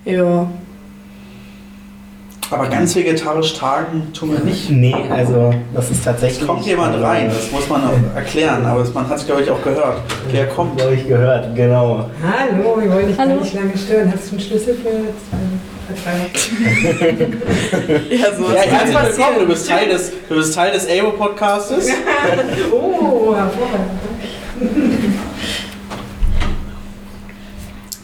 Ja. 0.04 0.48
Aber 2.50 2.66
ganz 2.68 2.96
vegetarisch 2.96 3.52
tagen 3.54 4.10
tun 4.14 4.32
wir 4.32 4.40
nicht. 4.40 4.70
Nee, 4.70 4.94
also 5.10 5.52
das 5.74 5.90
ist 5.90 6.02
tatsächlich. 6.02 6.40
Es 6.40 6.46
kommt 6.46 6.64
jemand 6.64 7.02
rein, 7.02 7.28
das 7.28 7.52
muss 7.52 7.68
man 7.68 7.84
auch 7.84 8.16
erklären, 8.16 8.64
aber 8.64 8.82
man 8.94 9.06
hat 9.06 9.18
es, 9.18 9.26
glaube 9.26 9.42
ich, 9.42 9.50
auch 9.50 9.62
gehört. 9.62 10.00
Der 10.32 10.48
kommt. 10.48 10.78
Glaube 10.78 10.94
ich 10.94 11.06
gehört, 11.06 11.54
genau. 11.54 12.08
Hallo, 12.22 12.80
wir 12.80 12.90
wollen 12.90 13.08
dich 13.08 13.18
Hallo. 13.18 13.34
nicht 13.34 13.52
lange 13.52 13.76
stören. 13.76 14.10
Hast 14.14 14.28
du 14.28 14.36
einen 14.36 14.40
Schlüssel 14.40 14.74
für 14.76 14.88
zwei 16.00 16.02
drei? 16.04 16.30
Ja, 18.16 18.34
so 18.34 18.44
Ja, 18.50 18.62
ist 18.62 18.70
herzlich 18.70 18.96
das 18.96 19.18
willkommen, 19.18 19.38
du 19.40 19.46
bist 19.46 19.68
Teil 19.68 19.88
des, 19.88 20.12
du 20.28 20.34
bist 20.34 20.54
Teil 20.54 20.72
des 20.72 20.86
AWO-Podcastes. 20.88 21.88
Oh, 22.72 23.34
hervorragend. 23.34 23.90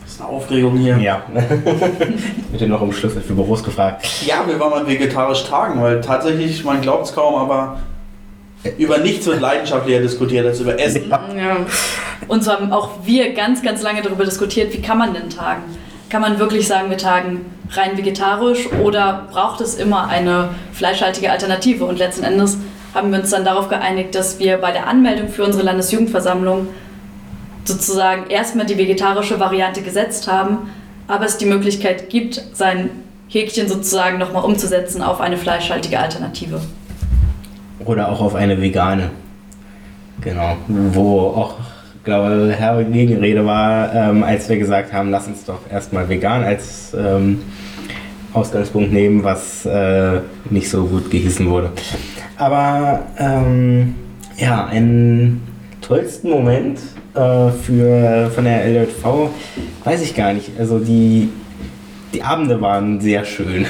Das 0.02 0.12
ist 0.12 0.20
eine 0.20 0.30
Aufregung 0.54 0.76
hier. 0.76 0.96
Ja. 0.98 1.22
Wird 1.34 2.60
dir 2.60 2.68
noch 2.68 2.80
um 2.80 2.92
Schlüssel 2.92 3.20
für 3.20 3.34
Büros 3.34 3.62
gefragt. 3.64 4.06
Ja, 4.24 4.44
wir 4.46 4.58
wollen 4.60 4.70
mal 4.70 4.86
vegetarisch 4.86 5.44
tagen, 5.44 5.82
weil 5.82 6.00
tatsächlich, 6.00 6.64
man 6.64 6.80
glaubt 6.80 7.06
es 7.06 7.14
kaum, 7.14 7.34
aber 7.34 7.80
über 8.78 8.98
nichts 8.98 9.26
wird 9.26 9.42
leidenschaftlicher 9.42 10.00
diskutiert 10.00 10.46
als 10.46 10.60
über 10.60 10.80
Essen. 10.80 11.10
Ja. 11.10 11.56
Und 12.28 12.44
so 12.44 12.52
haben 12.52 12.72
auch 12.72 12.90
wir 13.04 13.34
ganz, 13.34 13.62
ganz 13.62 13.82
lange 13.82 14.00
darüber 14.00 14.24
diskutiert, 14.24 14.72
wie 14.72 14.80
kann 14.80 14.96
man 14.96 15.12
denn 15.12 15.28
tagen? 15.28 15.62
Kann 16.08 16.22
man 16.22 16.38
wirklich 16.38 16.66
sagen, 16.66 16.88
wir 16.88 16.96
tagen 16.96 17.44
rein 17.70 17.98
vegetarisch 17.98 18.68
oder 18.82 19.26
braucht 19.30 19.60
es 19.60 19.74
immer 19.74 20.08
eine 20.08 20.50
fleischhaltige 20.72 21.30
Alternative? 21.30 21.84
Und 21.84 21.98
letzten 21.98 22.24
Endes 22.24 22.56
haben 22.94 23.10
wir 23.10 23.18
uns 23.18 23.30
dann 23.30 23.44
darauf 23.44 23.68
geeinigt, 23.68 24.14
dass 24.14 24.38
wir 24.38 24.56
bei 24.58 24.70
der 24.70 24.86
Anmeldung 24.86 25.28
für 25.28 25.44
unsere 25.44 25.64
Landesjugendversammlung 25.64 26.68
sozusagen 27.64 28.30
erstmal 28.30 28.66
die 28.66 28.78
vegetarische 28.78 29.40
Variante 29.40 29.82
gesetzt 29.82 30.30
haben, 30.30 30.70
aber 31.06 31.24
es 31.24 31.38
die 31.38 31.46
Möglichkeit 31.46 32.08
gibt, 32.10 32.42
sein 32.52 32.90
Häkchen 33.28 33.68
sozusagen 33.68 34.18
nochmal 34.18 34.44
umzusetzen 34.44 35.02
auf 35.02 35.20
eine 35.20 35.36
fleischhaltige 35.36 35.98
Alternative. 35.98 36.60
Oder 37.84 38.10
auch 38.10 38.20
auf 38.20 38.34
eine 38.34 38.60
vegane. 38.60 39.10
Genau. 40.20 40.56
Wo 40.68 41.20
auch, 41.20 41.54
glaube 42.04 42.50
ich, 42.52 42.58
Herr 42.58 42.82
Gegenrede 42.84 43.44
war, 43.44 43.92
ähm, 43.94 44.22
als 44.22 44.48
wir 44.48 44.56
gesagt 44.58 44.92
haben, 44.92 45.10
lass 45.10 45.26
uns 45.26 45.44
doch 45.44 45.60
erstmal 45.70 46.08
vegan 46.08 46.44
als 46.44 46.94
ähm, 46.94 47.42
Ausgangspunkt 48.32 48.92
nehmen, 48.92 49.24
was 49.24 49.66
äh, 49.66 50.20
nicht 50.50 50.70
so 50.70 50.84
gut 50.86 51.10
gehießen 51.10 51.48
wurde. 51.48 51.70
Aber 52.36 53.02
ähm, 53.18 53.94
ja, 54.36 54.66
einen 54.66 55.42
tollsten 55.80 56.30
Moment 56.30 56.80
äh, 57.14 57.50
für, 57.50 58.30
von 58.34 58.44
der 58.44 58.66
LJV 58.66 59.30
weiß 59.84 60.02
ich 60.02 60.14
gar 60.14 60.32
nicht. 60.32 60.50
Also 60.58 60.78
die, 60.78 61.28
die 62.12 62.22
Abende 62.22 62.60
waren 62.60 63.00
sehr 63.00 63.24
schön. 63.24 63.66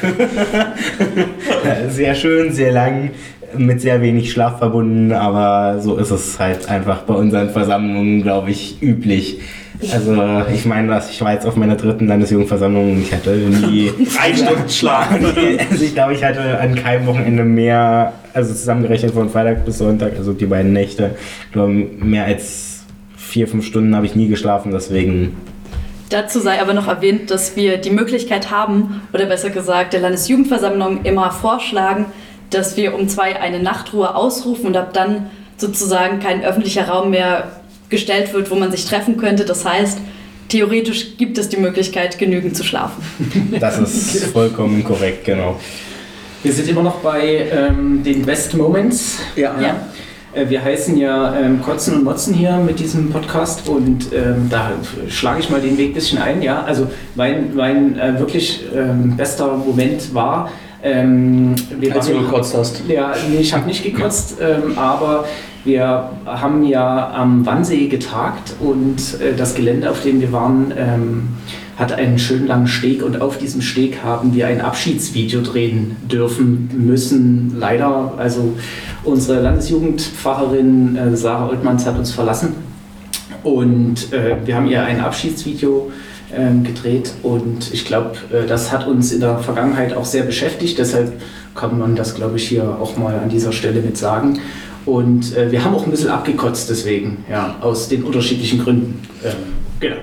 sehr 1.89 2.15
schön, 2.15 2.53
sehr 2.53 2.73
lang, 2.73 3.11
mit 3.57 3.81
sehr 3.81 4.01
wenig 4.01 4.33
Schlaf 4.33 4.59
verbunden, 4.59 5.13
aber 5.13 5.81
so 5.81 5.97
ist 5.97 6.11
es 6.11 6.39
halt 6.39 6.69
einfach 6.69 7.03
bei 7.03 7.15
unseren 7.15 7.51
Versammlungen, 7.51 8.23
glaube 8.23 8.51
ich, 8.51 8.83
üblich. 8.83 9.41
Also 9.93 10.43
ich 10.53 10.65
meine, 10.67 10.89
dass 10.89 11.11
ich 11.11 11.21
war 11.21 11.33
jetzt 11.33 11.47
auf 11.47 11.57
meiner 11.57 11.77
dritten 11.77 12.07
Landesjugendversammlung. 12.07 13.03
Ich 13.03 13.13
hatte 13.13 13.31
nie 13.31 13.91
Drei 14.17 14.35
Stunden 14.35 14.69
Schlaf. 14.69 15.09
Also 15.71 15.85
ich 15.85 15.95
glaube, 15.95 16.15
ich 16.15 16.25
hatte 16.25 16.59
an 16.59 16.75
keinem 16.75 17.07
Wochenende 17.07 17.45
mehr, 17.45 18.13
also 18.33 18.53
zusammengerechnet 18.55 19.13
von 19.13 19.29
Freitag 19.29 19.65
bis 19.65 19.79
Sonntag, 19.79 20.13
also 20.17 20.33
die 20.33 20.47
beiden 20.47 20.73
Nächte, 20.73 21.17
ich 21.47 21.53
glaube, 21.53 21.73
mehr 21.73 22.25
als 22.25 22.74
vier, 23.35 23.49
fünf 23.49 23.67
Stunden 23.67 23.97
habe 23.97 24.07
ich 24.07 24.15
nie 24.15 24.29
geschlafen, 24.29 24.71
deswegen. 24.71 25.37
Dazu 26.09 26.39
sei 26.39 26.63
aber 26.63 26.73
noch 26.73 26.87
erwähnt, 26.87 27.33
dass 27.33 27.57
wir 27.57 27.79
die 27.79 27.91
Möglichkeit 27.91 28.53
haben, 28.53 29.03
oder 29.13 29.27
besser 29.27 29.51
gesagt 29.51 29.93
der 29.93 29.99
Landesjugendversammlung 30.03 31.03
immer 31.03 31.33
vorschlagen, 31.33 32.07
dass 32.51 32.77
wir 32.77 32.95
um 32.95 33.09
zwei 33.09 33.41
eine 33.41 33.61
Nachtruhe 33.61 34.15
ausrufen 34.15 34.67
und 34.67 34.77
ab 34.77 34.93
dann 34.93 35.31
sozusagen 35.57 36.21
kein 36.21 36.45
öffentlicher 36.45 36.87
Raum 36.87 37.11
mehr 37.11 37.51
gestellt 37.89 38.33
wird, 38.33 38.53
wo 38.53 38.55
man 38.55 38.71
sich 38.71 38.85
treffen 38.85 39.17
könnte. 39.17 39.45
Das 39.45 39.65
heißt, 39.65 39.99
theoretisch 40.49 41.17
gibt 41.17 41.37
es 41.37 41.49
die 41.49 41.57
Möglichkeit, 41.57 42.17
genügend 42.19 42.57
zu 42.57 42.63
schlafen. 42.63 43.03
Das 43.59 43.81
ist 43.81 44.27
vollkommen 44.27 44.85
korrekt, 44.85 45.25
genau. 45.25 45.59
Wir 46.45 46.53
sind 46.53 46.69
immer 46.69 46.85
noch 46.85 47.01
bei 47.01 47.49
ähm, 47.51 48.05
den 48.05 48.25
Best 48.25 48.55
Moments. 48.55 49.19
Ja. 49.35 49.61
Ja. 49.61 49.89
Äh, 50.35 50.49
Wir 50.49 50.63
heißen 50.63 50.97
ja 50.97 51.35
ähm, 51.37 51.63
Kotzen 51.63 51.95
und 51.97 52.05
Motzen 52.05 52.35
hier 52.35 52.57
mit 52.59 52.79
diesem 52.81 53.11
Podcast 53.11 53.69
und 53.69 54.13
ähm, 54.13 54.49
da 54.51 54.71
schlage 55.09 55.41
ich 55.41 55.51
mal 55.51 55.61
den 55.61 55.77
Weg 55.79 55.91
ein 55.91 55.95
bisschen 55.95 56.19
ein. 56.21 56.43
Ja, 56.43 56.63
also 56.65 56.87
mein, 57.15 57.55
mein 57.55 57.99
äh, 57.99 58.19
wirklich 58.19 58.65
ähm, 58.75 59.17
bester 59.17 59.57
Moment 59.57 60.15
war, 60.15 60.51
ähm, 60.83 61.55
wir 61.79 61.95
Als 61.95 62.07
du 62.09 62.15
waren- 62.15 62.25
gekotzt 62.25 62.55
hast. 62.57 62.83
Ja, 62.89 63.13
nee, 63.31 63.39
ich 63.39 63.53
habe 63.55 63.67
nicht 63.67 63.83
gekotzt, 63.85 64.37
ähm, 64.41 64.77
aber 64.79 65.25
wir 65.65 66.11
haben 66.27 66.65
ja 66.67 67.11
am 67.15 67.47
Wannsee 67.47 67.87
getagt 67.89 68.55
und 68.61 68.99
äh, 69.21 69.35
das 69.37 69.55
Gelände, 69.55 69.91
auf 69.91 70.03
dem 70.03 70.21
wir 70.21 70.31
waren, 70.33 70.73
ähm, 70.77 71.29
hat 71.77 71.93
einen 71.93 72.19
schönen 72.19 72.47
langen 72.47 72.69
Steg 72.69 73.03
und 73.03 73.21
auf 73.21 73.39
diesem 73.39 73.61
Steg 73.61 74.03
haben 74.03 74.35
wir 74.35 74.47
ein 74.47 74.61
Abschiedsvideo 74.61 75.41
drehen 75.41 75.97
dürfen, 76.11 76.71
müssen. 76.73 77.57
Leider, 77.59 78.15
also 78.17 78.55
unsere 79.03 79.41
Landesjugendpfarrerin 79.41 80.97
äh, 80.97 81.17
Sarah 81.17 81.49
Oltmanns 81.49 81.85
hat 81.87 81.99
uns 81.99 82.13
verlassen 82.13 82.55
und 83.43 84.13
äh, 84.13 84.37
wir 84.45 84.57
haben 84.57 84.67
ihr 84.67 84.83
ein 84.85 85.01
Abschiedsvideo 85.01 85.91
ähm, 86.35 86.65
gedreht 86.65 87.13
und 87.23 87.73
ich 87.73 87.85
glaube, 87.85 88.13
äh, 88.33 88.47
das 88.47 88.73
hat 88.73 88.87
uns 88.87 89.13
in 89.13 89.21
der 89.21 89.39
Vergangenheit 89.39 89.95
auch 89.95 90.05
sehr 90.05 90.23
beschäftigt. 90.23 90.79
Deshalb 90.79 91.13
kann 91.55 91.79
man 91.79 91.95
das, 91.95 92.15
glaube 92.15 92.37
ich, 92.37 92.49
hier 92.49 92.65
auch 92.81 92.97
mal 92.97 93.19
an 93.19 93.29
dieser 93.29 93.53
Stelle 93.53 93.81
mit 93.81 93.97
sagen. 93.97 94.41
Und 94.87 95.37
äh, 95.37 95.51
wir 95.51 95.65
haben 95.65 95.75
auch 95.75 95.85
ein 95.85 95.91
bisschen 95.91 96.11
abgekotzt 96.11 96.69
deswegen, 96.69 97.25
ja, 97.31 97.57
aus 97.61 97.89
den 97.89 98.03
unterschiedlichen 98.05 98.59
Gründen. 98.63 99.01
Ähm, 99.25 99.33
genau. 99.81 99.97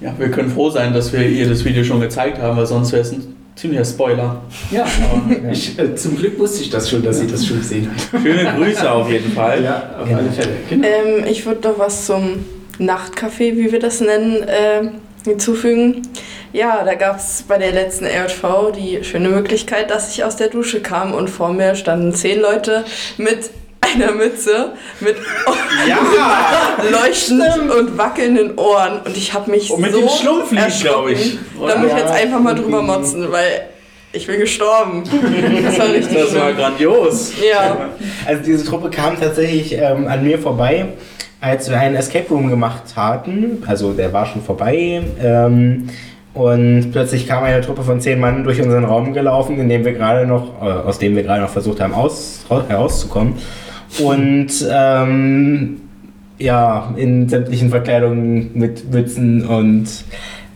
Ja, 0.00 0.14
wir 0.18 0.30
können 0.30 0.50
froh 0.50 0.70
sein, 0.70 0.94
dass 0.94 1.12
wir 1.12 1.20
ihr 1.26 1.48
das 1.48 1.64
Video 1.64 1.84
schon 1.84 2.00
gezeigt 2.00 2.38
haben, 2.40 2.56
weil 2.56 2.66
sonst 2.66 2.92
wäre 2.92 3.02
es 3.02 3.12
ein 3.12 3.34
ziemlicher 3.54 3.84
Spoiler. 3.84 4.40
Ja, 4.70 4.84
aber 5.12 5.50
ich, 5.52 5.78
äh, 5.78 5.94
zum 5.94 6.16
Glück 6.16 6.38
wusste 6.38 6.62
ich 6.62 6.70
das 6.70 6.88
schon, 6.88 7.02
dass 7.02 7.18
sie 7.20 7.26
das 7.26 7.46
schon 7.46 7.58
gesehen 7.58 7.90
hat. 7.90 8.22
Schöne 8.22 8.50
Grüße 8.56 8.90
auf 8.90 9.10
jeden 9.10 9.32
Fall. 9.32 9.62
Ja, 9.62 9.90
auf 10.00 10.06
Genau. 10.08 10.18
alle 10.20 10.30
Fälle. 10.32 10.52
Genau. 10.70 10.86
Ähm, 10.86 11.24
ich 11.28 11.44
würde 11.44 11.68
noch 11.68 11.78
was 11.78 12.06
zum 12.06 12.44
Nachtcafé, 12.78 13.56
wie 13.56 13.70
wir 13.72 13.78
das 13.78 14.00
nennen, 14.00 14.38
ähm, 14.48 14.90
hinzufügen. 15.24 16.00
Ja, 16.54 16.82
da 16.84 16.94
gab 16.94 17.18
es 17.18 17.44
bei 17.46 17.58
der 17.58 17.72
letzten 17.72 18.06
RJV 18.06 18.72
die 18.74 19.04
schöne 19.04 19.28
Möglichkeit, 19.28 19.90
dass 19.90 20.12
ich 20.14 20.24
aus 20.24 20.36
der 20.36 20.48
Dusche 20.48 20.80
kam 20.80 21.12
und 21.12 21.28
vor 21.28 21.52
mir 21.52 21.74
standen 21.74 22.14
zehn 22.14 22.40
Leute 22.40 22.84
mit 23.18 23.50
einer 23.94 24.12
Mütze, 24.12 24.72
mit 25.00 25.16
leuchtenden 26.90 27.70
und 27.70 27.98
wackelnden 27.98 28.56
Ohren. 28.58 29.00
Und 29.04 29.16
ich 29.16 29.32
habe 29.34 29.50
mich 29.50 29.70
Und 29.70 29.80
mit 29.80 29.92
so 29.92 30.00
dem 30.00 30.08
Schlumpflied, 30.08 30.80
glaube 30.82 31.12
ich. 31.12 31.38
Da 31.58 31.76
muss 31.76 31.86
ich 31.86 31.92
Ja, 31.92 31.98
jetzt 31.98 32.12
einfach 32.12 32.40
mal 32.40 32.54
drüber 32.54 32.82
motzen, 32.82 33.30
weil 33.30 33.62
ich 34.12 34.26
bin 34.26 34.40
gestorben. 34.40 35.04
Das 35.64 35.78
war 35.78 35.88
richtig 35.92 36.16
Das 36.18 36.34
war 36.34 36.52
grandios. 36.52 37.32
Ja. 37.48 37.88
Also 38.26 38.42
diese 38.44 38.64
Truppe 38.64 38.90
kam 38.90 39.18
tatsächlich 39.18 39.72
ähm, 39.74 40.08
an 40.08 40.24
mir 40.24 40.38
vorbei, 40.38 40.86
als 41.40 41.70
wir 41.70 41.78
einen 41.78 41.94
Escape 41.96 42.28
Room 42.30 42.48
gemacht 42.50 42.82
hatten. 42.96 43.62
Also 43.66 43.92
der 43.92 44.12
war 44.12 44.26
schon 44.26 44.42
vorbei. 44.42 45.02
Ähm, 45.22 45.88
und 46.32 46.90
plötzlich 46.92 47.26
kam 47.26 47.42
eine 47.42 47.60
Truppe 47.60 47.82
von 47.82 48.00
zehn 48.00 48.20
Mann 48.20 48.44
durch 48.44 48.60
unseren 48.62 48.84
Raum 48.84 49.12
gelaufen, 49.12 49.58
in 49.58 49.68
dem 49.68 49.84
wir 49.84 49.92
gerade 49.92 50.26
noch, 50.26 50.62
äh, 50.62 50.64
aus 50.64 50.98
dem 50.98 51.16
wir 51.16 51.24
gerade 51.24 51.42
noch 51.42 51.50
versucht 51.50 51.80
haben, 51.80 51.92
aus, 51.92 52.44
raus- 52.48 52.64
herauszukommen. 52.68 53.34
Und 53.98 54.48
ähm, 54.70 55.80
ja, 56.38 56.94
in 56.96 57.28
sämtlichen 57.28 57.70
Verkleidungen 57.70 58.50
mit 58.54 58.90
Mützen 58.90 59.46
und 59.46 59.86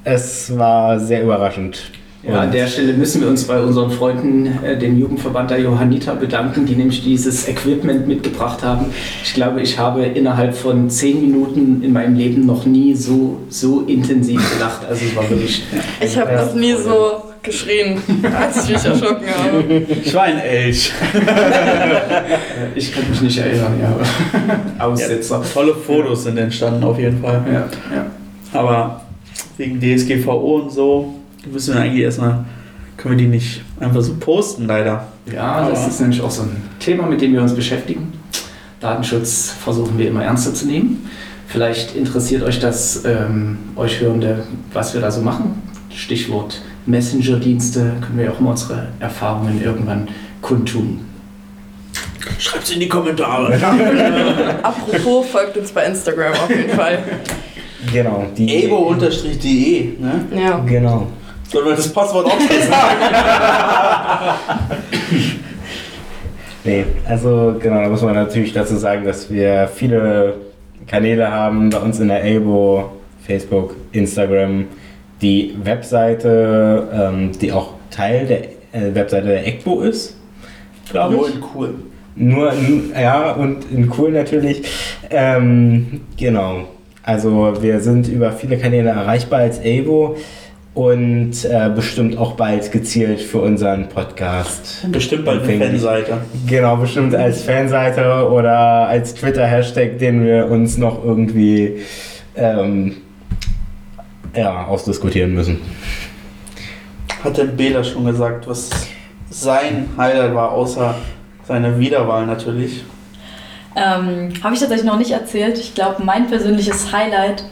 es 0.05 0.57
war 0.57 0.99
sehr 1.01 1.23
überraschend. 1.23 1.91
Ja, 2.27 2.41
an 2.41 2.53
der 2.53 2.67
Stelle 2.69 2.95
müssen 2.95 3.21
wir 3.21 3.29
uns 3.29 3.45
bei 3.45 3.61
unseren 3.61 3.91
Freunden, 3.91 4.47
äh, 4.65 4.79
dem 4.79 4.99
Jugendverband 4.99 5.51
der 5.51 5.61
Johanniter, 5.61 6.15
bedanken, 6.15 6.65
die 6.65 6.75
nämlich 6.75 7.05
dieses 7.05 7.47
Equipment 7.49 8.09
mitgebracht 8.09 8.63
haben. 8.63 8.87
Ich 9.23 9.35
glaube, 9.35 9.61
ich 9.61 9.79
habe 9.79 10.05
innerhalb 10.05 10.55
von 10.55 10.89
zehn 10.89 11.21
Minuten 11.21 11.83
in 11.83 11.93
meinem 11.93 12.17
Leben 12.17 12.47
noch 12.47 12.65
nie 12.65 12.95
so, 12.95 13.41
so 13.51 13.83
intensiv 13.83 14.41
gelacht. 14.55 14.87
Also 14.89 15.05
es 15.05 15.15
war 15.15 15.29
wirklich. 15.29 15.65
Ich 16.01 16.19
habe 16.19 16.35
noch 16.35 16.55
nie 16.55 16.73
so 16.73 17.24
geschrien, 17.45 18.01
als 18.37 18.65
ich 18.65 18.75
mich 18.75 18.85
erschrocken 18.85 19.27
habe. 19.37 19.83
Ich 20.03 20.15
war 20.15 20.23
ein 20.25 20.39
Elch. 20.41 20.93
Äh, 21.15 22.79
Ich 22.79 22.93
kann 22.93 23.09
mich 23.09 23.21
nicht 23.21 23.39
erinnern, 23.39 23.75
ja. 23.81 24.85
Aussetzer. 24.85 25.43
Tolle 25.53 25.75
Fotos 25.75 26.25
sind 26.25 26.39
entstanden 26.39 26.83
auf 26.85 26.99
jeden 26.99 27.21
Fall. 27.21 27.43
Ja, 27.47 27.69
ja. 27.95 28.07
Aber 28.53 29.03
wegen 29.57 29.81
DSGVO 29.81 30.59
und 30.61 30.71
so 30.73 31.15
müssen 31.51 31.75
wir 31.75 31.83
eigentlich 31.83 32.03
erstmal, 32.05 32.45
können 32.97 33.17
wir 33.19 33.25
die 33.25 33.31
nicht 33.31 33.63
einfach 33.81 34.01
so 34.01 34.15
posten, 34.19 34.67
leider. 34.67 35.07
ja, 35.33 35.69
das 35.69 35.79
Aber- 35.81 35.89
ist 35.89 36.01
nämlich 36.01 36.21
auch 36.21 36.31
so 36.31 36.43
ein 36.43 36.57
Thema, 36.81 37.07
mit 37.07 37.21
dem 37.21 37.33
wir 37.33 37.43
uns 37.43 37.55
beschäftigen. 37.55 38.13
Datenschutz 38.81 39.55
versuchen 39.63 39.97
wir 39.99 40.09
immer 40.09 40.25
ernster 40.25 40.53
zu 40.55 40.67
nehmen. 40.67 41.09
Vielleicht 41.47 41.95
interessiert 41.95 42.43
euch 42.43 42.59
das, 42.61 43.05
ähm, 43.05 43.59
euch 43.77 44.01
Hörende, 44.01 44.45
was 44.73 44.93
wir 44.95 45.01
da 45.01 45.11
so 45.11 45.21
machen. 45.21 45.63
Stichwort 45.95 46.61
Messenger-Dienste, 46.87 47.95
können 48.01 48.19
wir 48.19 48.33
auch 48.33 48.41
mal 48.41 48.51
unsere 48.51 48.89
Erfahrungen 49.01 49.63
irgendwann 49.63 50.09
kundtun. 50.43 51.01
Schreibt's 52.39 52.71
in 52.71 52.81
die 52.81 52.89
Kommentare. 52.89 53.55
Apropos, 54.63 55.27
folgt 55.29 55.57
uns 55.57 55.73
bei 55.73 55.85
Instagram 55.85 56.33
auf 56.33 56.51
jeden 56.51 56.71
Fall. 56.71 56.99
Genau, 57.93 58.27
ebo-de, 58.37 59.97
ne? 59.99 60.25
Ja. 60.35 60.59
Genau. 60.67 61.07
Sollen 61.51 61.67
wir 61.67 61.77
das 61.77 61.93
Passwort 61.93 62.27
auch 62.27 62.39
schon 62.39 62.49
sagen? 62.69 63.01
Nee, 66.65 66.85
also 67.07 67.55
genau, 67.61 67.83
da 67.83 67.89
muss 67.89 68.01
man 68.03 68.15
natürlich 68.15 68.53
dazu 68.55 68.77
sagen, 68.77 69.05
dass 69.05 69.31
wir 69.31 69.69
viele 69.73 70.35
Kanäle 70.87 71.31
haben 71.31 71.69
bei 71.71 71.79
uns 71.79 72.01
in 72.01 72.09
der 72.09 72.23
Elbo, 72.23 72.91
Facebook, 73.27 73.77
Instagram, 73.93 74.65
die 75.23 75.55
Webseite, 75.63 76.89
ähm, 76.93 77.33
die 77.41 77.53
auch 77.53 77.75
Teil 77.91 78.27
der 78.27 78.43
äh, 78.73 78.95
Webseite 78.95 79.29
der 79.29 79.47
ECBO 79.47 79.81
ist, 79.83 80.17
glaube 80.91 81.15
Nur 81.15 81.29
ich. 81.29 81.35
in 81.37 81.43
cool. 81.55 81.75
Nur, 82.17 82.53
in- 82.53 82.93
ja, 82.99 83.33
und 83.33 83.71
in 83.73 83.91
cool 83.99 84.13
natürlich. 84.13 84.63
Ähm, 85.11 86.03
genau. 86.17 86.65
Also 87.03 87.55
wir 87.61 87.81
sind 87.81 88.09
über 88.09 88.33
viele 88.33 88.57
Kanäle 88.57 88.91
erreichbar 88.91 89.41
als 89.41 89.59
Elbo 89.59 90.17
und 90.75 91.33
äh, 91.45 91.71
bestimmt 91.75 92.17
auch 92.19 92.33
bald 92.33 92.73
gezielt 92.73 93.21
für 93.21 93.39
unseren 93.39 93.89
Podcast. 93.89 94.87
Bestimmt 94.91 95.25
bald 95.25 95.43
eine. 95.49 95.65
Fanseite. 95.67 96.19
Genau, 96.49 96.77
bestimmt 96.77 97.15
als 97.15 97.43
Fanseite 97.43 98.29
oder 98.31 98.89
als 98.89 99.15
Twitter-Hashtag, 99.15 99.99
den 99.99 100.25
wir 100.25 100.47
uns 100.51 100.79
noch 100.79 101.05
irgendwie 101.05 101.77
ähm, 102.37 102.97
ja, 104.35 104.67
ausdiskutieren 104.67 105.33
müssen. 105.35 105.61
Hat 107.23 107.39
denn 107.39 107.57
Bela 107.57 107.83
schon 107.83 108.05
gesagt, 108.05 108.49
was 108.49 108.71
sein 109.31 109.89
Highlight 109.97 110.35
war, 110.35 110.53
außer 110.53 110.95
seine 111.47 111.79
Wiederwahl 111.79 112.27
natürlich? 112.27 112.85
Ähm, 113.77 114.33
Habe 114.43 114.55
ich 114.55 114.61
tatsächlich 114.61 114.85
noch 114.85 114.99
nicht 114.99 115.11
erzählt. 115.11 115.59
Ich 115.59 115.75
glaube, 115.75 116.03
mein 116.05 116.29
persönliches 116.29 116.93
Highlight 116.93 117.45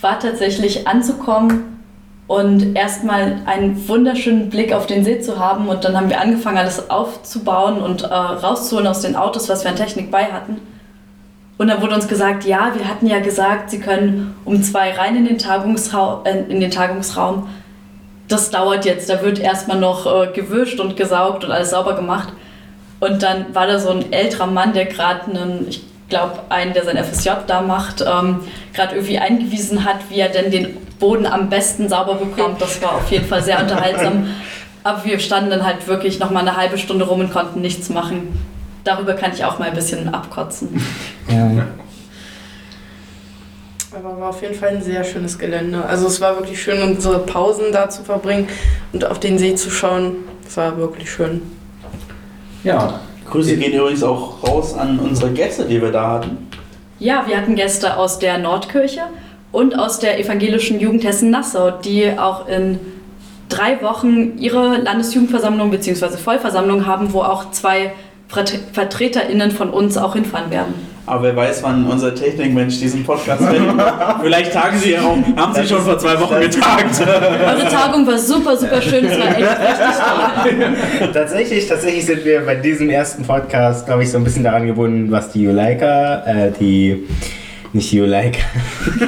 war 0.00 0.18
tatsächlich 0.20 0.86
anzukommen 0.86 1.80
und 2.26 2.76
erstmal 2.76 3.40
einen 3.46 3.88
wunderschönen 3.88 4.50
Blick 4.50 4.72
auf 4.72 4.86
den 4.86 5.04
See 5.04 5.20
zu 5.20 5.38
haben. 5.38 5.68
Und 5.68 5.84
dann 5.84 5.96
haben 5.96 6.10
wir 6.10 6.20
angefangen, 6.20 6.58
alles 6.58 6.90
aufzubauen 6.90 7.80
und 7.80 8.02
äh, 8.02 8.06
rauszuholen 8.06 8.86
aus 8.86 9.00
den 9.00 9.16
Autos, 9.16 9.48
was 9.48 9.64
wir 9.64 9.70
an 9.70 9.76
Technik 9.76 10.10
bei 10.10 10.24
hatten. 10.26 10.58
Und 11.58 11.68
dann 11.68 11.80
wurde 11.80 11.94
uns 11.94 12.06
gesagt, 12.06 12.44
ja, 12.44 12.72
wir 12.76 12.86
hatten 12.86 13.06
ja 13.06 13.20
gesagt, 13.20 13.70
Sie 13.70 13.80
können 13.80 14.34
um 14.44 14.62
zwei 14.62 14.92
rein 14.92 15.16
in 15.16 15.24
den, 15.24 15.38
Tagungsraum, 15.38 16.26
äh, 16.26 16.40
in 16.48 16.60
den 16.60 16.70
Tagungsraum. 16.70 17.48
Das 18.28 18.50
dauert 18.50 18.84
jetzt. 18.84 19.08
Da 19.08 19.22
wird 19.22 19.38
erstmal 19.38 19.78
noch 19.78 20.06
äh, 20.06 20.32
gewischt 20.32 20.80
und 20.80 20.96
gesaugt 20.96 21.44
und 21.44 21.52
alles 21.52 21.70
sauber 21.70 21.94
gemacht. 21.94 22.28
Und 23.00 23.22
dann 23.22 23.54
war 23.54 23.66
da 23.66 23.78
so 23.78 23.90
ein 23.90 24.12
älterer 24.12 24.46
Mann, 24.46 24.72
der 24.72 24.86
gerade 24.86 25.30
einen, 25.30 25.66
ich 25.68 25.82
glaube, 26.08 26.40
einen, 26.50 26.72
der 26.72 26.84
sein 26.84 27.02
FSJ 27.02 27.30
da 27.46 27.62
macht, 27.62 28.02
ähm, 28.02 28.40
gerade 28.74 28.94
irgendwie 28.94 29.18
eingewiesen 29.18 29.84
hat, 29.84 29.96
wie 30.08 30.18
er 30.18 30.28
denn 30.28 30.50
den 30.50 30.76
Boden 30.98 31.26
am 31.26 31.48
besten 31.48 31.88
sauber 31.88 32.14
bekommt. 32.14 32.60
Das 32.60 32.82
war 32.82 32.96
auf 32.96 33.10
jeden 33.10 33.26
Fall 33.26 33.42
sehr 33.42 33.60
unterhaltsam. 33.60 34.28
Aber 34.82 35.04
wir 35.04 35.18
standen 35.18 35.50
dann 35.50 35.64
halt 35.64 35.88
wirklich 35.88 36.20
noch 36.20 36.30
mal 36.30 36.40
eine 36.40 36.56
halbe 36.56 36.78
Stunde 36.78 37.06
rum 37.06 37.20
und 37.20 37.32
konnten 37.32 37.60
nichts 37.60 37.88
machen. 37.88 38.28
Darüber 38.86 39.14
kann 39.14 39.32
ich 39.34 39.44
auch 39.44 39.58
mal 39.58 39.68
ein 39.68 39.74
bisschen 39.74 40.14
abkotzen. 40.14 40.80
Ja. 41.28 41.66
Aber 43.90 44.20
war 44.20 44.28
auf 44.28 44.40
jeden 44.42 44.54
Fall 44.54 44.68
ein 44.68 44.82
sehr 44.82 45.02
schönes 45.02 45.36
Gelände. 45.36 45.84
Also 45.84 46.06
es 46.06 46.20
war 46.20 46.36
wirklich 46.36 46.62
schön, 46.62 46.80
unsere 46.80 47.18
Pausen 47.18 47.72
da 47.72 47.90
zu 47.90 48.04
verbringen 48.04 48.48
und 48.92 49.04
auf 49.04 49.18
den 49.18 49.38
See 49.38 49.56
zu 49.56 49.70
schauen. 49.70 50.18
Es 50.46 50.56
war 50.56 50.76
wirklich 50.76 51.10
schön. 51.10 51.42
Ja, 52.62 53.00
Grüße 53.28 53.56
gehen 53.56 53.72
übrigens 53.72 54.04
auch 54.04 54.40
raus 54.46 54.74
an 54.74 55.00
unsere 55.00 55.32
Gäste, 55.32 55.64
die 55.64 55.82
wir 55.82 55.90
da 55.90 56.12
hatten. 56.12 56.46
Ja, 57.00 57.24
wir 57.26 57.38
hatten 57.38 57.56
Gäste 57.56 57.96
aus 57.96 58.20
der 58.20 58.38
Nordkirche 58.38 59.02
und 59.50 59.76
aus 59.76 59.98
der 59.98 60.20
evangelischen 60.20 60.78
Jugend 60.78 61.02
Hessen-Nassau, 61.02 61.72
die 61.72 62.16
auch 62.16 62.46
in 62.46 62.78
drei 63.48 63.82
Wochen 63.82 64.38
ihre 64.38 64.76
Landesjugendversammlung 64.76 65.72
bzw. 65.72 66.16
Vollversammlung 66.16 66.86
haben, 66.86 67.12
wo 67.12 67.22
auch 67.22 67.50
zwei 67.50 67.92
VertreterInnen 68.28 69.50
von 69.50 69.70
uns 69.70 69.96
auch 69.96 70.14
hinfahren 70.14 70.50
werden. 70.50 70.74
Aber 71.08 71.22
wer 71.22 71.36
weiß, 71.36 71.62
wann 71.62 71.86
unser 71.86 72.12
Technikmensch 72.12 72.80
diesen 72.80 73.04
Podcast 73.04 73.40
findet. 73.44 73.80
Vielleicht 74.22 74.52
tagen 74.52 74.76
sie 74.76 74.92
ja 74.92 75.02
auch, 75.02 75.16
haben 75.36 75.54
sie 75.54 75.64
schon 75.64 75.80
vor 75.80 75.96
zwei 75.96 76.18
Wochen 76.20 76.40
getagt. 76.40 77.00
Eure 77.00 77.68
Tagung 77.68 78.04
war 78.04 78.18
super, 78.18 78.56
super 78.56 78.82
schön. 78.82 79.04
Es 79.04 79.16
war 79.16 79.28
echt 79.28 79.38
richtig 79.38 80.68
toll. 80.98 81.08
tatsächlich, 81.12 81.68
tatsächlich 81.68 82.06
sind 82.06 82.24
wir 82.24 82.44
bei 82.44 82.56
diesem 82.56 82.90
ersten 82.90 83.22
Podcast, 83.22 83.86
glaube 83.86 84.02
ich, 84.02 84.10
so 84.10 84.18
ein 84.18 84.24
bisschen 84.24 84.42
daran 84.42 84.66
gebunden, 84.66 85.12
was 85.12 85.30
die 85.30 85.42
Juleika, 85.42 86.24
äh, 86.26 86.50
die, 86.58 87.04
nicht 87.72 87.92
Juleika, 87.92 88.40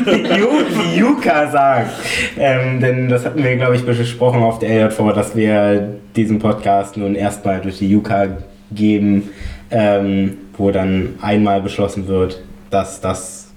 die, 0.06 0.98
Juka 0.98 1.50
sagt. 1.50 1.90
Ähm, 2.38 2.80
denn 2.80 3.08
das 3.08 3.24
hatten 3.24 3.42
wir, 3.42 3.56
glaube 3.56 3.74
ich, 3.74 3.84
besprochen 3.84 4.40
auf 4.40 4.60
der 4.60 4.86
LJV, 4.86 5.14
dass 5.16 5.34
wir 5.34 5.96
diesen 6.14 6.38
Podcast 6.38 6.96
nun 6.96 7.16
erstmal 7.16 7.60
durch 7.60 7.78
die 7.78 7.90
Juka 7.90 8.28
geben, 8.70 9.30
ähm, 9.70 10.36
wo 10.56 10.70
dann 10.70 11.14
einmal 11.20 11.60
beschlossen 11.62 12.08
wird, 12.08 12.42
dass 12.70 13.00
das 13.00 13.48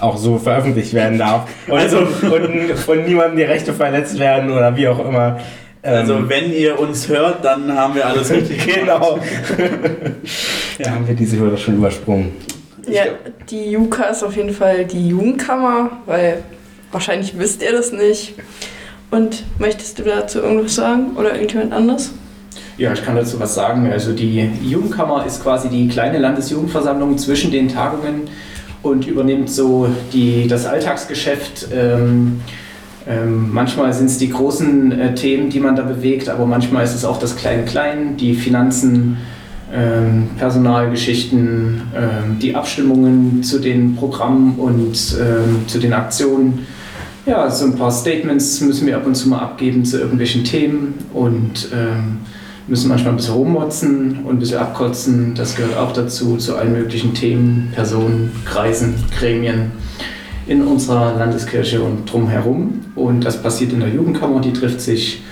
auch 0.00 0.16
so 0.16 0.38
veröffentlicht 0.38 0.94
werden 0.94 1.18
darf. 1.18 1.48
Und, 1.68 1.78
Also- 1.78 1.98
und 1.98 2.76
von 2.76 3.04
niemandem 3.04 3.36
die 3.36 3.42
Rechte 3.44 3.72
verletzt 3.72 4.18
werden 4.18 4.50
oder 4.50 4.74
wie 4.76 4.88
auch 4.88 4.98
immer. 5.04 5.38
Ähm, 5.84 5.94
Also 5.94 6.28
wenn 6.28 6.52
ihr 6.52 6.78
uns 6.78 7.08
hört, 7.08 7.44
dann 7.44 7.72
haben 7.76 7.94
wir 7.94 8.06
alles 8.06 8.30
richtig 8.30 8.66
Genau. 8.74 9.18
Ja. 9.18 9.64
Da 10.84 10.90
haben 10.90 11.06
wir 11.06 11.14
diese 11.14 11.38
Hürde 11.38 11.56
schon 11.58 11.76
übersprungen. 11.76 12.32
Ja, 12.88 13.02
die 13.48 13.70
Juka 13.70 14.04
ist 14.04 14.24
auf 14.24 14.34
jeden 14.36 14.52
Fall 14.52 14.84
die 14.84 15.08
Jugendkammer, 15.08 15.90
weil 16.06 16.38
wahrscheinlich 16.90 17.38
wisst 17.38 17.62
ihr 17.62 17.72
das 17.72 17.92
nicht. 17.92 18.34
Und 19.12 19.44
möchtest 19.58 19.98
du 19.98 20.02
dazu 20.04 20.40
irgendwas 20.40 20.74
sagen 20.74 21.16
oder 21.16 21.34
irgendjemand 21.34 21.72
anderes? 21.72 22.12
Ja, 22.78 22.92
ich 22.92 23.04
kann 23.04 23.16
dazu 23.16 23.38
was 23.38 23.54
sagen. 23.54 23.90
Also 23.90 24.12
die 24.12 24.48
Jugendkammer 24.62 25.26
ist 25.26 25.42
quasi 25.42 25.68
die 25.68 25.88
kleine 25.88 26.18
Landesjugendversammlung 26.18 27.18
zwischen 27.18 27.50
den 27.50 27.68
Tagungen 27.68 28.22
und 28.82 29.06
übernimmt 29.06 29.50
so 29.50 29.88
die, 30.12 30.48
das 30.48 30.66
Alltagsgeschäft. 30.66 31.68
Ähm, 31.72 32.40
ähm, 33.06 33.52
manchmal 33.52 33.92
sind 33.92 34.06
es 34.06 34.18
die 34.18 34.30
großen 34.30 34.92
äh, 34.92 35.14
Themen, 35.14 35.50
die 35.50 35.60
man 35.60 35.76
da 35.76 35.82
bewegt, 35.82 36.28
aber 36.28 36.46
manchmal 36.46 36.84
ist 36.84 36.94
es 36.94 37.04
auch 37.04 37.18
das 37.18 37.36
Klein-Klein, 37.36 38.16
die 38.16 38.34
Finanzen, 38.34 39.18
ähm, 39.74 40.30
Personalgeschichten, 40.38 41.82
ähm, 41.96 42.38
die 42.40 42.54
Abstimmungen 42.54 43.42
zu 43.42 43.58
den 43.58 43.96
Programmen 43.96 44.56
und 44.56 45.16
ähm, 45.20 45.66
zu 45.66 45.78
den 45.78 45.92
Aktionen. 45.92 46.66
Ja, 47.26 47.50
so 47.50 47.66
ein 47.66 47.76
paar 47.76 47.90
Statements 47.90 48.60
müssen 48.60 48.86
wir 48.86 48.96
ab 48.96 49.06
und 49.06 49.14
zu 49.14 49.28
mal 49.28 49.38
abgeben 49.38 49.84
zu 49.84 49.98
irgendwelchen 49.98 50.44
Themen 50.44 50.94
und 51.12 51.68
ähm, 51.72 52.18
müssen 52.66 52.88
manchmal 52.88 53.12
ein 53.12 53.16
bisschen 53.16 53.34
rummotzen 53.34 54.18
und 54.24 54.36
ein 54.36 54.38
bisschen 54.38 54.58
abkotzen. 54.58 55.34
Das 55.34 55.56
gehört 55.56 55.76
auch 55.76 55.92
dazu, 55.92 56.36
zu 56.36 56.56
allen 56.56 56.72
möglichen 56.72 57.14
Themen, 57.14 57.72
Personen, 57.74 58.32
Kreisen, 58.44 58.94
Gremien 59.18 59.72
in 60.46 60.62
unserer 60.62 61.16
Landeskirche 61.16 61.80
und 61.80 62.10
drumherum. 62.10 62.80
Und 62.94 63.24
das 63.24 63.42
passiert 63.42 63.72
in 63.72 63.80
der 63.80 63.88
Jugendkammer, 63.88 64.40
die 64.40 64.52
trifft 64.52 64.80
sich 64.80 65.22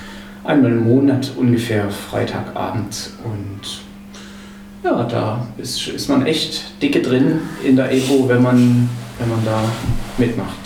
einmal 0.45 0.73
im 0.73 0.85
Monat 0.85 1.33
ungefähr 1.37 1.91
Freitagabend. 1.91 3.11
Und 3.25 3.81
ja, 4.83 5.05
da 5.05 5.47
ist, 5.59 5.89
ist 5.89 6.09
man 6.09 6.27
echt 6.27 6.81
dicke 6.83 7.03
drin 7.03 7.41
in 7.63 7.77
der 7.77 7.93
EBO, 7.93 8.29
wenn 8.29 8.43
man, 8.43 8.89
wenn 9.19 9.29
man 9.29 9.45
da 9.45 9.63
mitmacht. 10.17 10.59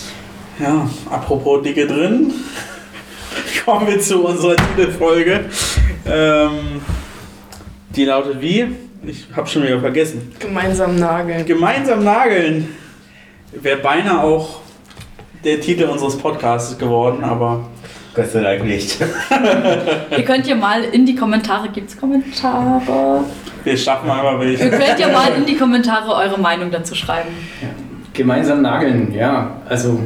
Ja, 0.61 0.89
apropos 1.11 1.65
Dicke 1.65 1.87
drin, 1.89 2.33
kommen 3.65 3.89
wir 3.89 3.99
zu 3.99 4.25
unserer 4.25 4.55
Titelfolge. 4.55 5.47
Ähm, 6.07 6.81
die 7.91 8.05
lautet 8.05 8.41
wie? 8.41 8.67
Ich 9.07 9.27
habe 9.35 9.47
schon 9.47 9.63
wieder 9.63 9.81
vergessen. 9.81 10.33
Gemeinsam 10.39 10.97
nageln. 10.99 11.45
Gemeinsam 11.47 12.05
nageln. 12.05 12.69
Wäre 13.53 13.79
beinahe 13.79 14.23
auch 14.23 14.61
der 15.45 15.61
Titel 15.61 15.85
unseres 15.85 16.17
Podcasts 16.17 16.77
geworden, 16.79 17.23
aber 17.23 17.69
Gott 18.15 18.31
sei 18.31 18.41
Dank 18.41 18.65
nicht. 18.65 18.99
Ihr 20.11 20.25
könnt 20.25 20.47
ja 20.47 20.55
mal 20.55 20.85
in 20.85 21.05
die 21.05 21.15
Kommentare, 21.15 21.69
gibt's 21.69 21.97
Kommentare? 21.97 23.25
wir 23.63 23.77
schaffen 23.77 24.11
einfach 24.11 24.41
Ihr 24.41 24.59
welche. 24.59 24.71
könnt 24.71 24.99
ja 24.99 25.09
mal 25.09 25.33
in 25.37 25.45
die 25.47 25.57
Kommentare 25.57 26.15
eure 26.15 26.39
Meinung 26.41 26.71
dazu 26.71 26.95
schreiben. 26.95 27.31
Gemeinsam 28.13 28.63
nageln, 28.63 29.13
ja. 29.13 29.61
Also, 29.69 30.01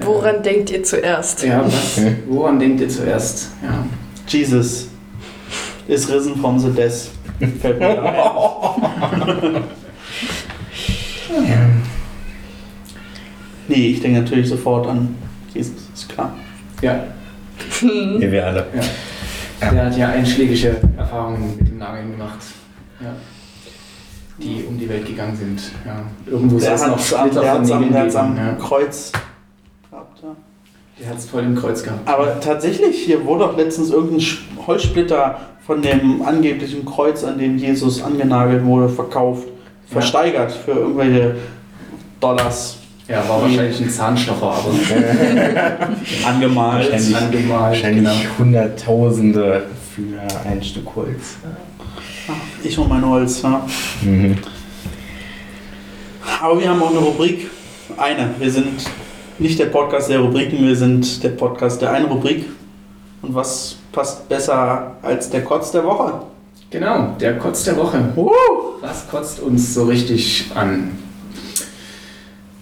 Woran 0.00 0.42
denkt 0.42 0.70
ihr 0.70 0.82
zuerst? 0.82 1.42
ja, 1.44 1.64
was, 1.64 2.00
woran 2.26 2.58
denkt 2.58 2.80
ihr 2.80 2.88
zuerst? 2.88 3.50
Ja. 3.62 3.84
Jesus 4.26 4.88
is 5.88 6.08
risen 6.10 6.36
from 6.36 6.58
the 6.58 6.70
dead. 6.70 6.92
Fällt 7.60 7.78
mir 7.78 8.02
ein. 8.02 9.34
Nee, 13.68 13.88
ich 13.88 14.00
denke 14.00 14.20
natürlich 14.20 14.48
sofort 14.48 14.86
an 14.86 15.14
Jesus, 15.52 15.74
ist 15.94 16.08
klar. 16.08 16.32
ja, 16.82 17.00
Hier 17.80 18.32
wir 18.32 18.46
alle. 18.46 18.66
der 19.60 19.86
hat 19.86 19.96
ja 19.96 20.08
einschlägige 20.08 20.76
Erfahrungen 20.96 21.56
mit 21.58 21.68
dem 21.68 21.78
Nageln 21.78 22.12
gemacht. 22.12 22.38
Ja. 23.00 23.14
Die 24.38 24.64
um 24.68 24.78
die 24.78 24.88
Welt 24.88 25.04
gegangen 25.06 25.36
sind. 25.36 25.60
Ja. 25.84 26.02
Irgendwo 26.26 26.58
Der 26.58 26.72
hat 26.72 26.82
am, 26.82 26.98
Splitter 26.98 27.40
der 27.40 27.54
von 27.56 27.62
Nägeln 27.64 27.92
der 27.92 28.20
am. 28.20 28.36
Ja. 28.36 28.52
Kreuz 28.54 29.12
gehabt. 29.90 30.22
Ja. 30.22 30.28
Der 31.00 31.08
hat 31.10 31.18
es 31.18 31.26
voll 31.26 31.42
im 31.42 31.56
Kreuz 31.56 31.82
gehabt. 31.82 32.06
Aber 32.08 32.38
tatsächlich, 32.40 33.04
hier 33.04 33.24
wurde 33.24 33.44
doch 33.46 33.56
letztens 33.56 33.90
irgendein 33.90 34.24
Holzsplitter 34.66 35.40
von 35.68 35.82
dem 35.82 36.22
angeblichen 36.22 36.84
Kreuz, 36.86 37.22
an 37.24 37.38
dem 37.38 37.58
Jesus 37.58 38.02
angenagelt 38.02 38.64
wurde, 38.64 38.88
verkauft, 38.88 39.46
Ja. 39.46 39.92
versteigert 39.92 40.50
für 40.50 40.72
irgendwelche 40.72 41.34
Dollars 42.20 42.78
Ja, 43.06 43.26
war 43.28 43.42
wahrscheinlich 43.42 43.78
ein 43.80 43.90
Zahnstocher, 43.90 44.42
aber 44.50 44.70
angemalt. 46.26 46.90
Wahrscheinlich. 46.90 47.16
angemalt. 47.16 47.48
Wahrscheinlich 47.60 48.04
Genau. 48.04 48.38
Hunderttausende 48.38 49.62
für 49.94 50.48
ein 50.48 50.62
Stück 50.62 50.88
Holz. 50.96 51.36
Ich 52.64 52.78
und 52.78 52.88
mein 52.88 53.06
Holz. 53.06 53.42
Ja. 53.42 53.64
Mhm. 54.02 54.36
Aber 56.42 56.60
wir 56.60 56.68
haben 56.68 56.82
auch 56.82 56.90
eine 56.90 56.98
Rubrik. 56.98 57.50
Eine. 57.96 58.30
Wir 58.38 58.50
sind 58.50 58.84
nicht 59.38 59.58
der 59.58 59.66
Podcast 59.66 60.08
der 60.10 60.20
Rubriken, 60.20 60.66
wir 60.66 60.76
sind 60.76 61.22
der 61.22 61.30
Podcast 61.30 61.80
der 61.82 61.92
einen 61.92 62.06
Rubrik. 62.06 62.44
Und 63.22 63.34
was 63.34 63.77
passt 63.92 64.28
besser 64.28 64.92
als 65.02 65.30
der 65.30 65.42
Kotz 65.44 65.72
der 65.72 65.84
Woche? 65.84 66.20
Genau, 66.70 67.14
der 67.18 67.38
Kotz 67.38 67.64
der 67.64 67.76
Woche. 67.76 68.12
Uh! 68.16 68.30
Was 68.80 69.08
kotzt 69.08 69.40
uns 69.40 69.74
so 69.74 69.84
richtig 69.84 70.50
an? 70.54 70.98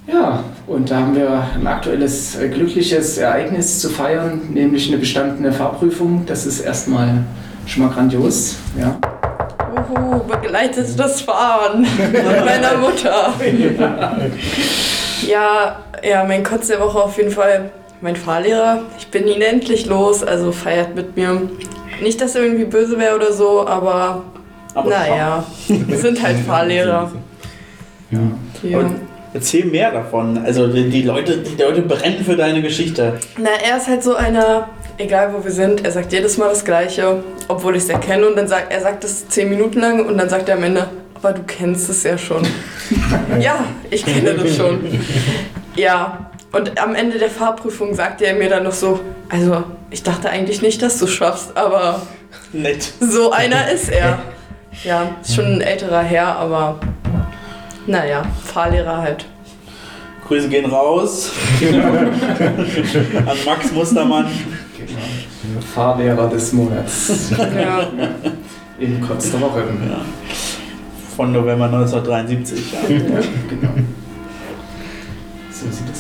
Ja, 0.07 0.45
und 0.69 0.91
da 0.91 1.01
haben 1.01 1.17
wir 1.17 1.45
ein 1.55 1.67
aktuelles 1.67 2.37
äh, 2.37 2.49
glückliches 2.49 3.19
Ereignis 3.19 3.81
zu 3.81 3.91
feiern, 3.91 4.41
nämlich 4.51 4.89
eine 4.89 4.99
bestandene 4.99 5.53
Fahrprüfung. 5.53 6.25
Das 6.27 6.47
ist 6.47 6.61
erstmal 6.61 7.25
schon 7.67 7.83
mal 7.83 7.93
grandios. 7.93 8.57
Ja. 8.79 8.97
Uhu, 9.91 10.21
begleitet 10.21 10.87
das 10.97 11.23
Fahren 11.23 11.81
mit 11.81 12.45
meiner 12.45 12.77
Mutter. 12.79 13.35
Ja, 15.27 15.79
ja, 16.05 16.25
mein 16.25 16.45
Kotz 16.45 16.67
der 16.69 16.79
Woche 16.79 16.99
auf 17.03 17.17
jeden 17.17 17.31
Fall 17.31 17.71
mein 18.01 18.17
Fahrlehrer. 18.17 18.83
Ich 18.99 19.09
bin 19.09 19.27
ihn 19.27 19.43
endlich 19.43 19.87
los, 19.87 20.23
also 20.23 20.53
feiert 20.53 20.95
mit 20.95 21.17
mir. 21.17 21.43
Nicht, 22.03 22.21
dass 22.21 22.35
er 22.35 22.43
irgendwie 22.43 22.65
böse 22.65 22.99
wäre 22.99 23.17
oder 23.17 23.33
so, 23.33 23.67
aber, 23.67 24.25
Aber 24.75 24.91
naja, 24.91 25.45
wir 25.69 25.99
sind 25.99 26.23
halt 26.23 26.37
Fahrlehrer. 26.47 27.11
Ja. 28.11 28.21
Ja. 28.63 28.79
Und 28.79 28.97
Erzähl 29.37 29.67
mehr 29.67 29.91
davon. 29.91 30.39
Also 30.39 30.67
die, 30.67 30.89
die, 30.89 31.03
Leute, 31.03 31.37
die 31.37 31.61
Leute 31.61 31.83
brennen 31.83 32.25
für 32.25 32.37
deine 32.37 32.63
Geschichte. 32.63 33.19
Na, 33.37 33.51
er 33.63 33.77
ist 33.77 33.87
halt 33.87 34.03
so 34.03 34.15
einer, 34.15 34.71
egal 34.97 35.35
wo 35.35 35.45
wir 35.45 35.51
sind, 35.51 35.85
er 35.85 35.93
sagt 35.93 36.11
jedes 36.11 36.39
Mal 36.39 36.49
das 36.49 36.65
Gleiche, 36.65 37.23
obwohl 37.47 37.77
ich 37.77 37.83
es 37.83 37.91
erkenne 37.91 38.27
und 38.29 38.37
dann 38.37 38.49
sagt 38.49 38.73
er 38.73 38.81
sagt 38.81 39.05
es 39.05 39.29
zehn 39.29 39.51
Minuten 39.51 39.81
lang 39.81 40.07
und 40.07 40.17
dann 40.17 40.31
sagt 40.31 40.49
er 40.49 40.57
am 40.57 40.63
Ende, 40.63 40.89
aber 41.15 41.35
du 41.35 41.43
kennst 41.43 41.91
es 41.91 42.03
ja 42.03 42.17
schon. 42.17 42.47
ja, 43.41 43.65
ich 43.91 44.07
kenne 44.07 44.33
das 44.33 44.57
schon. 44.57 44.81
Ja, 45.75 46.26
und 46.53 46.81
am 46.81 46.95
Ende 46.95 47.19
der 47.19 47.31
Fahrprüfung 47.31 47.95
sagte 47.95 48.27
er 48.27 48.35
mir 48.35 48.49
dann 48.49 48.63
noch 48.65 48.73
so, 48.73 49.01
also 49.29 49.65
ich 49.91 50.03
dachte 50.03 50.31
eigentlich 50.31 50.63
nicht, 50.63 50.81
dass 50.83 50.99
du 50.99 51.07
schaffst, 51.07 51.57
aber 51.57 52.03
Nett. 52.53 52.93
so 53.01 53.31
einer 53.33 53.71
ist 53.71 53.89
er. 53.91 54.19
Ja, 54.85 55.11
ist 55.23 55.35
schon 55.35 55.47
ein 55.47 55.61
älterer 55.63 56.03
Herr, 56.03 56.37
aber 56.37 56.79
naja, 57.87 58.23
Fahrlehrer 58.45 58.99
halt. 58.99 59.25
Grüße 60.27 60.49
gehen 60.49 60.67
raus 60.67 61.31
an 61.63 63.37
Max 63.45 63.73
Mustermann. 63.73 64.27
Genau. 64.77 65.61
Fahrlehrer 65.75 66.29
des 66.29 66.53
Monats 66.53 67.31
Ja. 67.39 67.87
in 68.79 69.01
Kotz 69.01 69.31
der 69.31 69.41
Woche. 69.41 69.61
Ja. 69.89 70.01
Von 71.17 71.33
November 71.33 71.67
1973. 71.67 72.73
Ja. 72.73 72.79
Ja, 72.95 72.99
genau. 73.49 73.71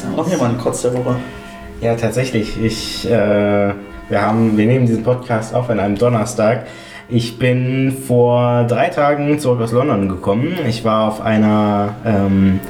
Das 0.07 0.19
aus. 0.19 0.27
Noch 0.27 0.31
jemand 0.31 0.59
Kotz 0.59 0.83
der 0.83 0.95
Woche. 0.95 1.17
Ja, 1.81 1.95
tatsächlich. 1.95 2.63
Ich, 2.63 3.11
äh, 3.11 3.11
wir, 4.09 4.23
haben, 4.23 4.57
wir 4.57 4.67
nehmen 4.67 4.87
diesen 4.87 5.03
Podcast 5.03 5.55
auf 5.55 5.69
an 5.71 5.81
einem 5.81 5.97
Donnerstag. 5.97 6.67
Ich 7.09 7.39
bin 7.39 7.97
vor 8.07 8.65
drei 8.65 8.89
Tagen 8.89 9.39
zurück 9.39 9.61
aus 9.61 9.73
London 9.73 10.09
gekommen. 10.09 10.55
Ich 10.69 10.85
war 10.85 11.09
auf 11.09 11.21
einer 11.21 11.95
ähm, 12.05 12.61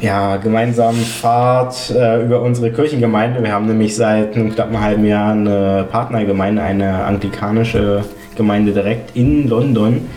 ja, 0.00 0.36
gemeinsamen 0.36 1.00
Fahrt 1.00 1.90
äh, 1.90 2.22
über 2.22 2.42
unsere 2.42 2.70
Kirchengemeinde. 2.70 3.42
Wir 3.42 3.52
haben 3.52 3.66
nämlich 3.66 3.96
seit 3.96 4.34
einem 4.34 4.54
knappen 4.54 4.80
halben 4.80 5.04
Jahr 5.04 5.32
eine 5.32 5.86
Partnergemeinde, 5.90 6.62
eine 6.62 7.04
anglikanische 7.04 8.04
Gemeinde 8.36 8.72
direkt 8.72 9.16
in 9.16 9.48
London. 9.48 10.08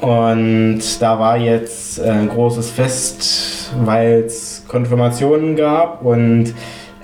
Und 0.00 0.80
da 1.00 1.18
war 1.18 1.38
jetzt 1.38 2.00
ein 2.00 2.28
großes 2.28 2.70
Fest, 2.70 3.55
weil 3.84 4.24
es 4.26 4.64
Konfirmationen 4.68 5.56
gab. 5.56 6.04
Und 6.04 6.54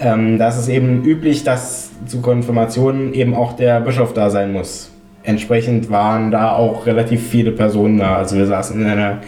ähm, 0.01 0.39
da 0.39 0.49
ist 0.49 0.59
es 0.59 0.69
eben 0.69 1.05
üblich, 1.05 1.45
dass 1.45 1.91
zu 2.07 2.21
Konfirmationen 2.21 3.15
eben 3.15 3.35
auch 3.35 3.55
der 3.55 3.81
Bischof 3.81 4.13
da 4.13 4.31
sein 4.31 4.53
muss. 4.53 4.91
Entsprechend 5.25 5.91
waren 5.91 6.31
da 6.31 6.57
auch 6.57 6.87
relativ 6.87 7.27
viele 7.29 7.53
Personen 7.53 7.99
da. 7.99 8.17
Also 8.17 8.37
wir 8.37 8.47
saßen 8.47 8.81
in 8.81 8.87
einer 8.87 9.19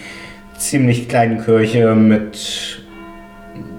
ziemlich 0.56 1.08
kleinen 1.08 1.44
Kirche 1.44 1.94
mit 1.94 2.80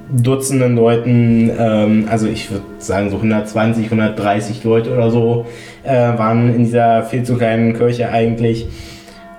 Dutzenden 0.08 0.76
Leuten, 0.76 1.50
ähm, 1.58 2.06
also 2.10 2.28
ich 2.28 2.52
würde 2.52 2.63
sagen 2.78 3.10
so 3.10 3.15
120, 3.15 3.86
130 3.86 4.63
Leute 4.63 4.94
oder 4.94 5.10
so, 5.10 5.48
äh, 5.84 5.94
waren 5.94 6.54
in 6.54 6.65
dieser 6.65 7.04
viel 7.04 7.24
zu 7.24 7.36
kleinen 7.38 7.74
Kirche 7.76 8.10
eigentlich. 8.12 8.68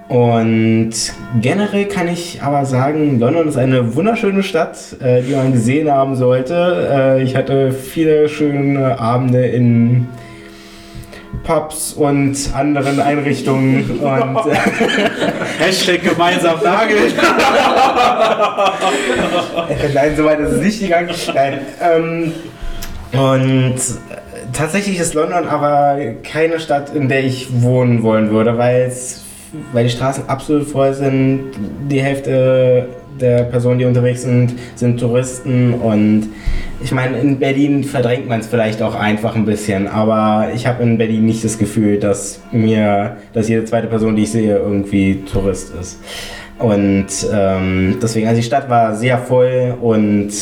Und 0.08 0.92
generell 1.40 1.86
kann 1.86 2.06
ich 2.06 2.40
aber 2.40 2.64
sagen, 2.64 3.18
London 3.18 3.48
ist 3.48 3.56
eine 3.56 3.96
wunderschöne 3.96 4.44
Stadt, 4.44 4.78
äh, 5.00 5.22
die 5.22 5.34
man 5.34 5.52
gesehen 5.52 5.90
haben 5.90 6.14
sollte. 6.14 6.88
Äh, 6.92 7.24
ich 7.24 7.34
hatte 7.34 7.72
viele 7.72 8.28
schöne 8.28 9.00
Abende 9.00 9.44
in 9.46 10.06
Pubs 11.42 11.92
und 11.92 12.36
anderen 12.54 13.00
Einrichtungen 13.00 13.98
und 14.00 14.38
Hashtag 15.58 16.04
gemeinsam 16.04 16.60
nagelt. 16.62 17.12
Nein, 19.94 20.16
so 20.16 20.24
weit 20.24 20.38
ist 20.38 20.52
es 20.52 20.62
nicht 20.62 20.80
gegangen. 20.80 21.10
Nein. 21.34 21.58
Ähm, 21.82 22.32
und 23.12 23.74
tatsächlich 24.52 25.00
ist 25.00 25.14
London 25.14 25.48
aber 25.48 25.98
keine 26.22 26.60
Stadt, 26.60 26.94
in 26.94 27.08
der 27.08 27.24
ich 27.24 27.48
wohnen 27.60 28.04
wollen 28.04 28.30
würde, 28.30 28.56
weil 28.56 28.82
es 28.82 29.25
weil 29.72 29.84
die 29.84 29.90
Straßen 29.90 30.28
absolut 30.28 30.66
voll 30.66 30.94
sind. 30.94 31.50
Die 31.90 32.00
Hälfte 32.00 32.88
der 33.20 33.44
Personen, 33.44 33.78
die 33.78 33.84
unterwegs 33.84 34.22
sind, 34.22 34.54
sind 34.74 35.00
Touristen 35.00 35.74
und 35.74 36.28
ich 36.82 36.92
meine, 36.92 37.18
in 37.18 37.38
Berlin 37.38 37.84
verdrängt 37.84 38.28
man 38.28 38.40
es 38.40 38.46
vielleicht 38.46 38.82
auch 38.82 38.94
einfach 38.94 39.34
ein 39.34 39.46
bisschen, 39.46 39.88
aber 39.88 40.50
ich 40.54 40.66
habe 40.66 40.82
in 40.82 40.98
Berlin 40.98 41.24
nicht 41.24 41.42
das 41.42 41.58
Gefühl, 41.58 41.98
dass 41.98 42.40
mir, 42.52 43.16
dass 43.32 43.48
jede 43.48 43.64
zweite 43.64 43.86
Person, 43.86 44.16
die 44.16 44.24
ich 44.24 44.32
sehe, 44.32 44.58
irgendwie 44.58 45.22
Tourist 45.30 45.72
ist. 45.80 45.98
Und 46.58 47.06
ähm, 47.32 47.96
deswegen, 48.02 48.28
also 48.28 48.40
die 48.40 48.46
Stadt 48.46 48.68
war 48.70 48.94
sehr 48.94 49.18
voll 49.18 49.74
und 49.80 50.32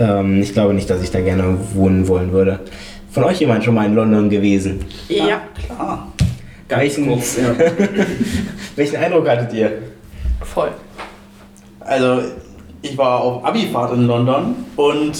ähm, 0.00 0.40
ich 0.40 0.52
glaube 0.52 0.74
nicht, 0.74 0.88
dass 0.88 1.02
ich 1.02 1.10
da 1.10 1.20
gerne 1.20 1.56
wohnen 1.74 2.06
wollen 2.06 2.32
würde. 2.32 2.60
Von 3.10 3.24
euch 3.24 3.40
jemand 3.40 3.64
schon 3.64 3.74
mal 3.74 3.86
in 3.86 3.94
London 3.94 4.28
gewesen? 4.28 4.80
Ja. 5.08 5.42
Klar. 5.66 6.12
Ganz 6.68 6.80
Welchen- 6.82 7.06
kurz, 7.08 7.36
ja. 7.36 7.54
Welchen 8.76 8.96
Eindruck 8.96 9.28
hattet 9.28 9.52
ihr? 9.52 9.72
Voll. 10.42 10.70
Also, 11.80 12.22
ich 12.82 12.96
war 12.96 13.20
auf 13.20 13.44
Abifahrt 13.44 13.92
in 13.94 14.06
London 14.06 14.54
und 14.76 15.12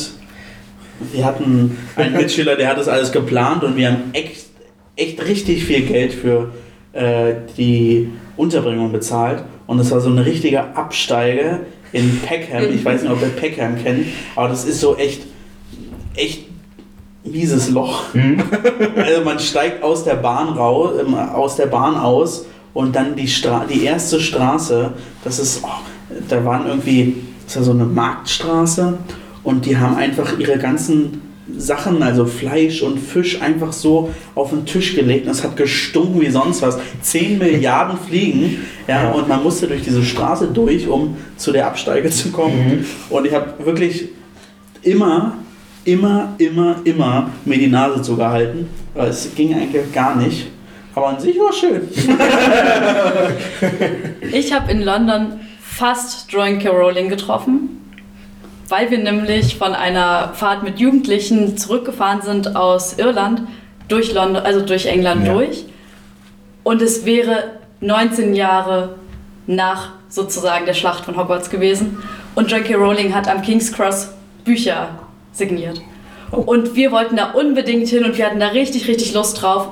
wir 1.13 1.25
hatten 1.25 1.77
einen 1.97 2.17
Mitschüler, 2.17 2.57
der 2.57 2.69
hat 2.69 2.79
das 2.79 2.89
alles 2.89 3.13
geplant 3.13 3.63
und 3.65 3.77
wir 3.77 3.89
haben 3.93 4.03
echt, 4.13 4.47
echt 4.97 5.23
richtig 5.27 5.65
viel 5.65 5.83
Geld 5.83 6.13
für 6.15 6.51
äh, 6.93 7.35
die 7.57 8.09
Unterbringung 8.37 8.93
bezahlt. 8.93 9.43
Und 9.67 9.79
es 9.79 9.91
war 9.91 10.01
so 10.01 10.11
eine 10.11 10.25
richtige 10.27 10.77
Absteige 10.77 11.61
in 11.93 12.21
Peckham. 12.21 12.65
Ich 12.73 12.85
weiß 12.85 13.03
nicht, 13.03 13.13
ob 13.13 13.21
ihr 13.23 13.29
Peckham 13.29 13.83
kennt, 13.83 14.07
aber 14.37 14.49
das 14.49 14.65
ist 14.65 14.81
so 14.81 14.97
echt, 14.97 15.23
echt 16.17 16.45
mieses 17.25 17.71
Loch. 17.71 18.05
Also 18.97 19.25
man 19.25 19.39
steigt 19.39 19.83
aus 19.83 20.05
der 20.05 20.15
Bahn 20.15 20.49
raus, 20.49 20.93
ähm, 21.01 21.15
aus 21.15 21.57
der 21.57 21.67
Bahn 21.67 21.97
aus 21.97 22.47
und 22.73 22.95
dann 22.95 23.17
die, 23.17 23.29
Stra 23.29 23.65
die 23.69 23.85
erste 23.85 24.21
Straße, 24.21 24.93
das 25.25 25.39
ist, 25.39 25.63
oh, 25.63 25.69
da 26.29 26.45
waren 26.45 26.67
irgendwie, 26.67 27.17
das 27.47 27.57
war 27.57 27.65
so 27.65 27.71
eine 27.73 27.85
Marktstraße 27.85 28.99
und 29.43 29.67
die 29.67 29.77
haben 29.77 29.97
einfach 29.97 30.39
ihre 30.39 30.59
ganzen 30.59 31.23
Sachen, 31.57 32.03
also 32.03 32.25
Fleisch 32.25 32.83
und 32.83 32.99
Fisch, 32.99 33.41
einfach 33.43 33.73
so 33.73 34.11
auf 34.35 34.51
den 34.51 34.65
Tisch 34.65 34.95
gelegt 34.95 35.27
und 35.27 35.33
es 35.33 35.45
hat 35.45 35.57
gestunken 35.57 36.21
wie 36.21 36.31
sonst 36.31 36.63
was. 36.63 36.79
10 37.03 37.39
Milliarden 37.39 37.99
Fliegen, 37.99 38.59
ja, 38.89 39.11
und 39.11 39.29
man 39.29 39.43
musste 39.43 39.67
durch 39.67 39.83
diese 39.83 40.03
Straße 40.03 40.49
durch, 40.49 40.89
um 40.89 41.17
zu 41.37 41.53
der 41.53 41.67
Absteige 41.67 42.11
zu 42.11 42.31
kommen. 42.31 42.85
Und 43.11 43.27
ich 43.27 43.35
habe 43.35 43.65
wirklich 43.65 44.09
immer, 44.83 45.37
immer, 45.85 46.35
immer, 46.39 46.77
immer 46.85 47.31
mir 47.45 47.59
die 47.59 47.67
Nase 47.69 48.03
zugehalten. 48.03 48.69
Es 48.95 49.35
ging 49.35 49.55
eigentlich 49.55 49.93
gar 49.93 50.17
nicht. 50.17 50.49
Aber 50.95 51.09
an 51.09 51.21
sich 51.21 51.37
war 51.39 51.51
es 51.51 51.59
schön. 51.59 51.83
Ich 54.33 54.53
habe 54.53 54.71
in 54.71 54.83
London 54.83 55.41
fast 55.61 56.31
Joan 56.31 56.61
Rowling 56.67 57.09
getroffen, 57.09 57.81
weil 58.69 58.91
wir 58.91 58.99
nämlich 58.99 59.57
von 59.57 59.75
einer 59.75 60.33
Fahrt 60.35 60.63
mit 60.63 60.79
Jugendlichen 60.79 61.57
zurückgefahren 61.57 62.23
sind 62.23 62.57
aus 62.57 62.99
Irland 62.99 63.43
durch 63.89 64.13
London, 64.13 64.43
also 64.45 64.61
durch 64.61 64.87
England 64.87 65.27
Ja. 65.27 65.35
durch. 65.35 65.65
Und 66.63 66.81
es 66.81 67.05
wäre 67.05 67.45
19 67.81 68.35
Jahre 68.35 68.97
nach 69.47 69.91
sozusagen 70.09 70.65
der 70.65 70.75
Schlacht 70.75 71.05
von 71.05 71.17
Hogwarts 71.17 71.51
gewesen. 71.51 71.99
Und 72.35 72.51
Joan 72.51 72.65
K. 72.65 72.75
Rowling 72.77 73.15
hat 73.15 73.29
am 73.29 73.43
King's 73.43 73.73
Cross 73.73 74.11
Bücher 74.45 74.89
signiert. 75.35 75.83
Und 76.31 76.75
wir 76.75 76.91
wollten 76.91 77.17
da 77.17 77.33
unbedingt 77.33 77.89
hin 77.89 78.05
und 78.05 78.17
wir 78.17 78.27
hatten 78.27 78.41
da 78.41 78.49
richtig, 78.49 78.89
richtig 78.89 79.13
Lust 79.13 79.43
drauf. 79.43 79.69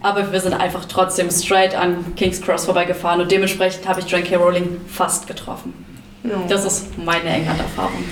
Aber 0.00 0.30
wir 0.32 0.40
sind 0.40 0.54
einfach 0.54 0.84
trotzdem 0.84 1.28
straight 1.30 1.74
an 1.74 2.14
King's 2.14 2.40
Cross 2.40 2.66
vorbeigefahren 2.66 3.20
und 3.20 3.32
dementsprechend 3.32 3.88
habe 3.88 4.00
ich 4.00 4.06
Joan 4.06 4.22
K. 4.22 4.36
Rowling 4.36 4.80
fast 4.86 5.26
getroffen. 5.26 5.74
Das 6.48 6.64
ist 6.64 6.96
meine 6.98 7.28
England-Erfahrung. 7.28 8.04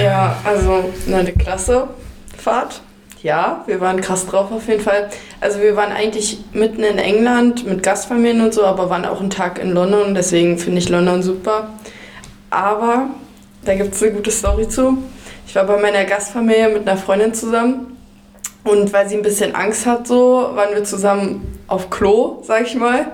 Ja, 0.00 0.36
also 0.44 0.92
eine 1.06 1.32
klasse 1.32 1.88
Fahrt. 2.36 2.80
Ja, 3.22 3.64
wir 3.66 3.80
waren 3.80 4.00
krass 4.00 4.26
drauf 4.26 4.52
auf 4.52 4.68
jeden 4.68 4.82
Fall. 4.82 5.10
Also 5.40 5.60
wir 5.60 5.74
waren 5.74 5.90
eigentlich 5.90 6.38
mitten 6.52 6.84
in 6.84 6.98
England 6.98 7.66
mit 7.66 7.82
Gastfamilien 7.82 8.40
und 8.42 8.54
so, 8.54 8.64
aber 8.64 8.88
waren 8.90 9.04
auch 9.04 9.20
einen 9.20 9.30
Tag 9.30 9.58
in 9.58 9.72
London, 9.72 10.14
deswegen 10.14 10.58
finde 10.58 10.78
ich 10.78 10.88
London 10.88 11.22
super. 11.22 11.70
Aber 12.50 13.08
da 13.64 13.74
gibt 13.74 13.94
es 13.94 14.02
eine 14.02 14.12
gute 14.12 14.30
Story 14.30 14.68
zu. 14.68 14.98
Ich 15.46 15.54
war 15.54 15.64
bei 15.64 15.76
meiner 15.76 16.04
Gastfamilie 16.04 16.68
mit 16.70 16.88
einer 16.88 16.98
Freundin 16.98 17.32
zusammen 17.32 17.96
und 18.64 18.92
weil 18.92 19.08
sie 19.08 19.16
ein 19.16 19.22
bisschen 19.22 19.54
Angst 19.54 19.86
hat, 19.86 20.08
so 20.08 20.50
waren 20.54 20.74
wir 20.74 20.82
zusammen 20.82 21.60
auf 21.68 21.88
Klo, 21.88 22.42
sag 22.42 22.66
ich 22.66 22.74
mal, 22.74 23.12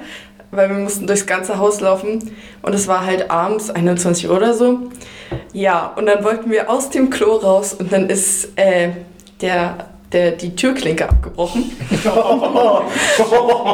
weil 0.50 0.70
wir 0.70 0.76
mussten 0.76 1.06
durchs 1.06 1.26
ganze 1.26 1.58
Haus 1.58 1.80
laufen 1.80 2.34
und 2.62 2.74
es 2.74 2.88
war 2.88 3.04
halt 3.04 3.30
abends 3.30 3.68
21 3.68 4.30
Uhr 4.30 4.36
oder 4.36 4.54
so. 4.54 4.78
Ja, 5.52 5.92
und 5.94 6.06
dann 6.06 6.24
wollten 6.24 6.50
wir 6.50 6.70
aus 6.70 6.88
dem 6.88 7.10
Klo 7.10 7.36
raus 7.36 7.74
und 7.74 7.92
dann 7.92 8.08
ist 8.08 8.48
äh, 8.56 8.88
der, 9.42 9.88
der, 10.12 10.32
die 10.32 10.56
Türklinke 10.56 11.10
abgebrochen. 11.10 11.70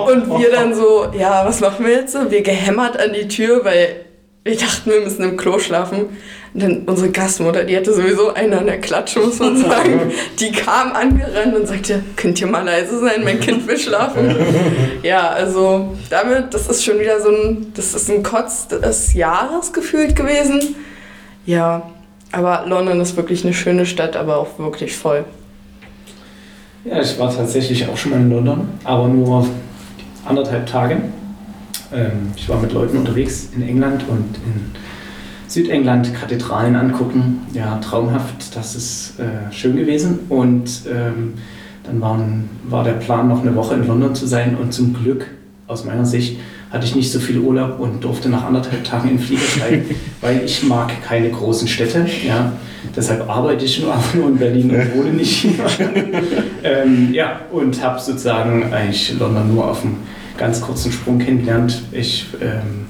und 0.07 0.39
wir 0.41 0.51
dann 0.51 0.75
so, 0.75 1.07
ja, 1.17 1.47
was 1.47 1.61
machen 1.61 1.87
wir 1.87 1.93
jetzt 1.95 2.13
so? 2.13 2.29
Wir 2.29 2.43
gehämmert 2.43 2.99
an 2.99 3.13
die 3.13 3.29
Tür, 3.29 3.65
weil 3.65 4.05
wir 4.43 4.57
dachten, 4.57 4.91
wir 4.91 5.01
müssen 5.01 5.23
im 5.23 5.37
Klo 5.37 5.59
schlafen. 5.59 6.17
Dann 6.55 6.83
unsere 6.87 7.11
Gastmutter, 7.11 7.65
die 7.65 7.77
hatte 7.77 7.93
sowieso 7.93 8.33
einen 8.33 8.55
an 8.55 8.67
der 8.67 8.81
Klatsche, 8.81 9.21
muss 9.21 9.39
man 9.39 9.57
sagen. 9.57 10.13
Die 10.41 10.51
kam 10.51 10.93
angerannt 10.93 11.55
und 11.55 11.69
sagte, 11.69 12.03
könnt 12.17 12.41
ihr 12.41 12.47
mal 12.47 12.65
leise 12.65 12.99
sein, 13.01 13.23
mein 13.23 13.39
Kind 13.39 13.67
will 13.67 13.79
schlafen. 13.79 14.35
Ja, 15.03 15.29
also 15.29 15.97
damit, 16.11 16.53
das 16.53 16.67
ist 16.69 16.85
schon 16.85 16.99
wieder 16.99 17.21
so 17.21 17.29
ein, 17.29 17.73
das 17.75 17.95
ist 17.95 18.11
ein 18.11 18.23
Kotz 18.23 18.67
des 18.69 19.15
Jahres 19.15 19.73
gefühlt 19.73 20.17
gewesen. 20.17 20.75
Ja, 21.47 21.91
aber 22.33 22.65
London 22.67 23.01
ist 23.01 23.17
wirklich 23.17 23.45
eine 23.45 23.55
schöne 23.55 23.87
Stadt, 23.87 24.17
aber 24.17 24.39
auch 24.39 24.59
wirklich 24.59 24.97
voll. 24.97 25.25
Ja, 26.85 27.01
ich 27.01 27.19
war 27.19 27.35
tatsächlich 27.35 27.89
auch 27.89 27.97
schon 27.97 28.11
mal 28.13 28.21
in 28.21 28.31
London, 28.31 28.69
aber 28.85 29.09
nur 29.09 29.47
anderthalb 30.25 30.67
Tage. 30.67 31.01
Ähm, 31.93 32.33
ich 32.37 32.49
war 32.49 32.61
mit 32.61 32.73
Leuten 32.73 32.99
unterwegs 32.99 33.49
in 33.55 33.63
England 33.63 34.05
und 34.09 34.37
in 34.37 34.73
Südengland 35.49 36.15
Kathedralen 36.15 36.77
angucken. 36.77 37.41
Ja, 37.53 37.79
traumhaft, 37.79 38.55
das 38.55 38.77
ist 38.77 39.19
äh, 39.19 39.53
schön 39.53 39.77
gewesen. 39.77 40.21
Und 40.29 40.83
ähm, 40.89 41.35
dann 41.85 42.01
waren, 42.01 42.51
war 42.69 42.85
der 42.85 42.93
Plan, 42.93 43.29
noch 43.29 43.43
eine 43.43 43.55
Woche 43.57 43.75
in 43.75 43.87
London 43.87 44.15
zu 44.15 44.27
sein 44.27 44.57
und 44.57 44.73
zum 44.73 44.95
Glück, 44.95 45.27
aus 45.67 45.85
meiner 45.85 46.05
Sicht, 46.05 46.39
hatte 46.71 46.85
ich 46.85 46.95
nicht 46.95 47.11
so 47.11 47.19
viel 47.19 47.39
Urlaub 47.39 47.81
und 47.81 48.05
durfte 48.05 48.29
nach 48.29 48.45
anderthalb 48.45 48.85
Tagen 48.85 49.09
in 49.09 49.17
den 49.17 49.25
Flieger 49.25 49.43
steigen, 49.43 49.85
weil 50.21 50.43
ich 50.45 50.63
mag 50.63 50.93
keine 51.03 51.31
großen 51.31 51.67
Städte. 51.67 52.07
Ja. 52.27 52.53
Deshalb 52.95 53.29
arbeite 53.29 53.65
ich 53.65 53.83
nur, 53.83 53.95
in 54.29 54.37
Berlin 54.37 54.71
und 54.71 54.95
wohne 54.95 55.13
nicht 55.13 55.37
hier. 55.37 55.53
ähm, 56.63 57.13
ja, 57.13 57.41
und 57.51 57.83
habe 57.83 57.99
sozusagen 58.01 58.73
eigentlich 58.73 59.19
London 59.19 59.55
nur 59.55 59.69
auf 59.69 59.83
einem 59.83 59.97
ganz 60.37 60.61
kurzen 60.61 60.93
Sprung 60.93 61.19
kennengelernt. 61.19 61.83
Ich, 61.93 62.27
ähm, 62.41 62.87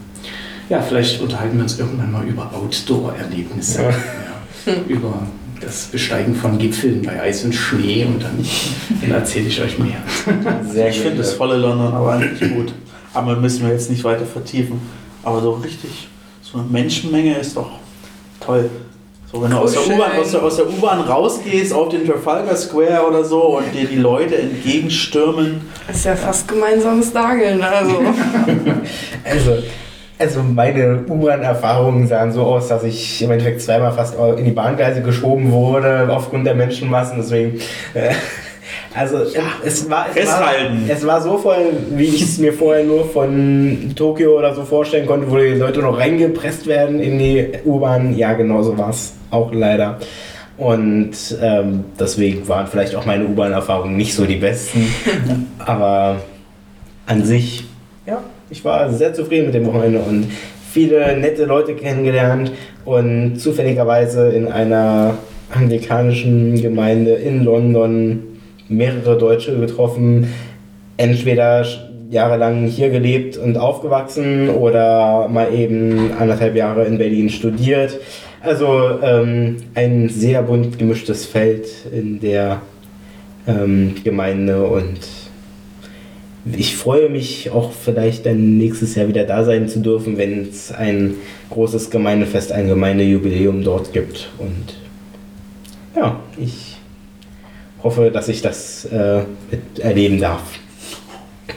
ja, 0.69 0.83
vielleicht 0.83 1.21
unterhalten 1.21 1.57
wir 1.57 1.63
uns 1.63 1.79
irgendwann 1.79 2.13
mal 2.13 2.27
über 2.27 2.51
Outdoor-Erlebnisse. 2.55 3.83
Ja. 3.83 3.91
Ja, 3.91 4.75
über 4.89 5.27
das 5.61 5.87
Besteigen 5.87 6.35
von 6.35 6.59
Gipfeln 6.59 7.03
bei 7.03 7.21
Eis 7.21 7.45
und 7.45 7.55
Schnee 7.55 8.05
und 8.05 8.23
dann, 8.23 8.45
dann 9.01 9.11
erzähle 9.11 9.49
ich 9.49 9.61
euch 9.61 9.79
mehr. 9.79 9.97
Sehr 10.71 10.89
Ich 10.89 11.01
finde 11.01 11.19
das 11.19 11.33
volle 11.33 11.57
London 11.57 11.93
aber 11.93 12.13
eigentlich 12.13 12.53
gut. 12.53 12.73
Aber 13.15 13.37
müssen 13.37 13.67
wir 13.67 13.73
jetzt 13.73 13.91
nicht 13.91 14.05
weiter 14.05 14.27
vertiefen. 14.27 14.81
Aber 15.23 15.41
so 15.41 15.53
richtig, 15.53 16.09
so 16.43 16.59
eine 16.59 16.69
Menschenmenge 16.69 17.39
ist 17.39 17.57
doch 17.57 17.71
toll. 18.41 18.71
So, 19.31 19.43
wenn 19.43 19.51
du 19.51 19.59
aus 19.59 19.73
der 19.73 20.43
aus 20.43 20.57
der 20.57 20.69
U-Bahn 20.69 21.01
rausgehst 21.01 21.75
auf 21.75 21.91
den 21.91 22.07
Trafalgar 22.07 22.57
Square 22.57 23.07
oder 23.07 23.25
so 23.25 23.59
und 23.59 23.75
dir 23.75 23.87
die 23.87 23.97
Leute 23.97 24.39
entgegenstürmen. 24.39 25.61
Das 25.87 25.97
ist 25.97 26.05
ja 26.05 26.17
fast 26.17 26.49
gemeinsames 26.49 27.13
Dageln, 27.13 27.63
also. 27.63 28.01
Also, 29.25 29.59
also 30.19 30.43
meine 30.43 31.05
U-Bahn-Erfahrungen 31.09 32.07
sahen 32.07 32.33
so 32.33 32.43
aus, 32.43 32.69
dass 32.69 32.83
ich 32.83 33.23
im 33.23 33.31
Endeffekt 33.31 33.63
zweimal 33.63 33.93
fast 33.93 34.17
in 34.37 34.45
die 34.45 34.51
Bahngleise 34.51 35.03
geschoben 35.03 35.53
wurde 35.53 36.09
aufgrund 36.11 36.47
der 36.47 36.55
Menschenmassen. 36.55 37.19
Deswegen, 37.19 37.61
äh, 37.95 38.11
also 38.95 39.19
es, 39.19 39.37
war, 39.37 39.53
es, 39.65 39.91
war, 39.91 40.07
Festhalten. 40.07 40.85
es 40.89 41.07
war 41.07 41.21
so 41.21 41.39
voll, 41.39 41.73
wie 41.91 42.05
ich 42.05 42.23
es 42.23 42.39
mir 42.39 42.53
vorher 42.53 42.85
nur 42.85 43.09
von 43.09 43.93
Tokio 43.95 44.37
oder 44.37 44.55
so 44.55 44.65
vorstellen 44.65 45.07
konnte, 45.07 45.31
wo 45.31 45.37
die 45.37 45.51
Leute 45.51 45.81
noch 45.81 45.99
reingepresst 45.99 46.67
werden 46.67 46.99
in 46.99 47.19
die 47.19 47.49
U-Bahn. 47.65 48.17
Ja, 48.17 48.33
genau 48.33 48.63
so 48.63 48.77
war 48.77 48.91
es 48.91 49.15
auch 49.31 49.53
leider. 49.53 49.99
Und 50.57 51.13
ähm, 51.41 51.85
deswegen 52.01 52.49
waren 52.49 52.67
vielleicht 52.67 52.97
auch 52.97 53.07
meine 53.07 53.25
U-Bahn-Erfahrungen 53.25 53.97
nicht 53.97 54.15
so 54.15 54.27
die 54.27 54.37
besten. 54.37 54.93
Aber 55.59 56.17
an 57.07 57.25
sich, 57.25 57.65
ja, 58.05 58.21
ich 58.51 58.65
war 58.65 58.91
sehr 58.91 59.13
zufrieden 59.15 59.47
mit 59.47 59.55
dem 59.55 59.67
Wochenende 59.67 60.01
und 60.01 60.27
viele 60.71 61.17
nette 61.17 61.45
Leute 61.45 61.75
kennengelernt 61.75 62.53
und 62.85 63.39
zufälligerweise 63.39 64.29
in 64.29 64.49
einer 64.49 65.15
anglikanischen 65.51 66.61
Gemeinde 66.61 67.13
in 67.13 67.45
London 67.45 68.23
mehrere 68.69 69.17
Deutsche 69.17 69.59
getroffen, 69.59 70.33
entweder 70.97 71.65
jahrelang 72.11 72.67
hier 72.67 72.91
gelebt 72.91 73.37
und 73.37 73.57
aufgewachsen 73.57 74.49
oder 74.51 75.29
mal 75.29 75.53
eben 75.53 76.13
anderthalb 76.19 76.57
Jahre 76.57 76.85
in 76.85 76.99
Berlin 76.99 77.29
studiert. 77.29 77.99
Also 78.41 78.99
ähm, 79.03 79.57
ein 79.75 80.09
sehr 80.09 80.43
bunt 80.43 80.79
gemischtes 80.79 81.27
Feld 81.27 81.67
in 81.93 82.21
der 82.21 82.63
ähm, 83.47 83.95
Gemeinde 84.05 84.65
und 84.67 85.01
ich 86.45 86.77
freue 86.77 87.09
mich 87.09 87.51
auch 87.51 87.73
vielleicht 87.73 88.27
dann 88.27 88.59
nächstes 88.59 88.95
Jahr 88.95 89.09
wieder 89.09 89.25
da 89.25 89.45
sein 89.45 89.69
zu 89.69 89.81
dürfen, 89.81 90.17
wenn 90.19 90.49
es 90.49 90.73
ein 90.73 91.15
großes 91.51 91.91
Gemeindefest, 91.91 92.53
ein 92.53 92.69
Gemeindejubiläum 92.69 93.65
dort 93.65 93.93
gibt. 93.93 94.31
Und 94.39 94.77
ja, 95.97 96.21
ich 96.39 96.77
hoffe, 97.83 98.11
dass 98.11 98.29
ich 98.29 98.43
das 98.43 98.85
äh, 98.87 99.23
erleben 99.81 100.21
darf. 100.21 100.43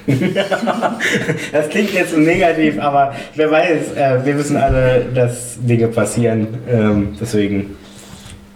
das 1.52 1.70
klingt 1.70 1.94
jetzt 1.94 2.12
so 2.12 2.18
negativ, 2.18 2.80
aber 2.80 3.14
wer 3.36 3.52
weiß, 3.52 3.94
äh, 3.96 4.26
wir 4.26 4.38
wissen 4.38 4.58
alle, 4.58 5.06
dass 5.14 5.58
Dinge 5.62 5.90
passieren. 5.90 6.48
Ähm, 6.70 7.18
deswegen, 7.20 7.76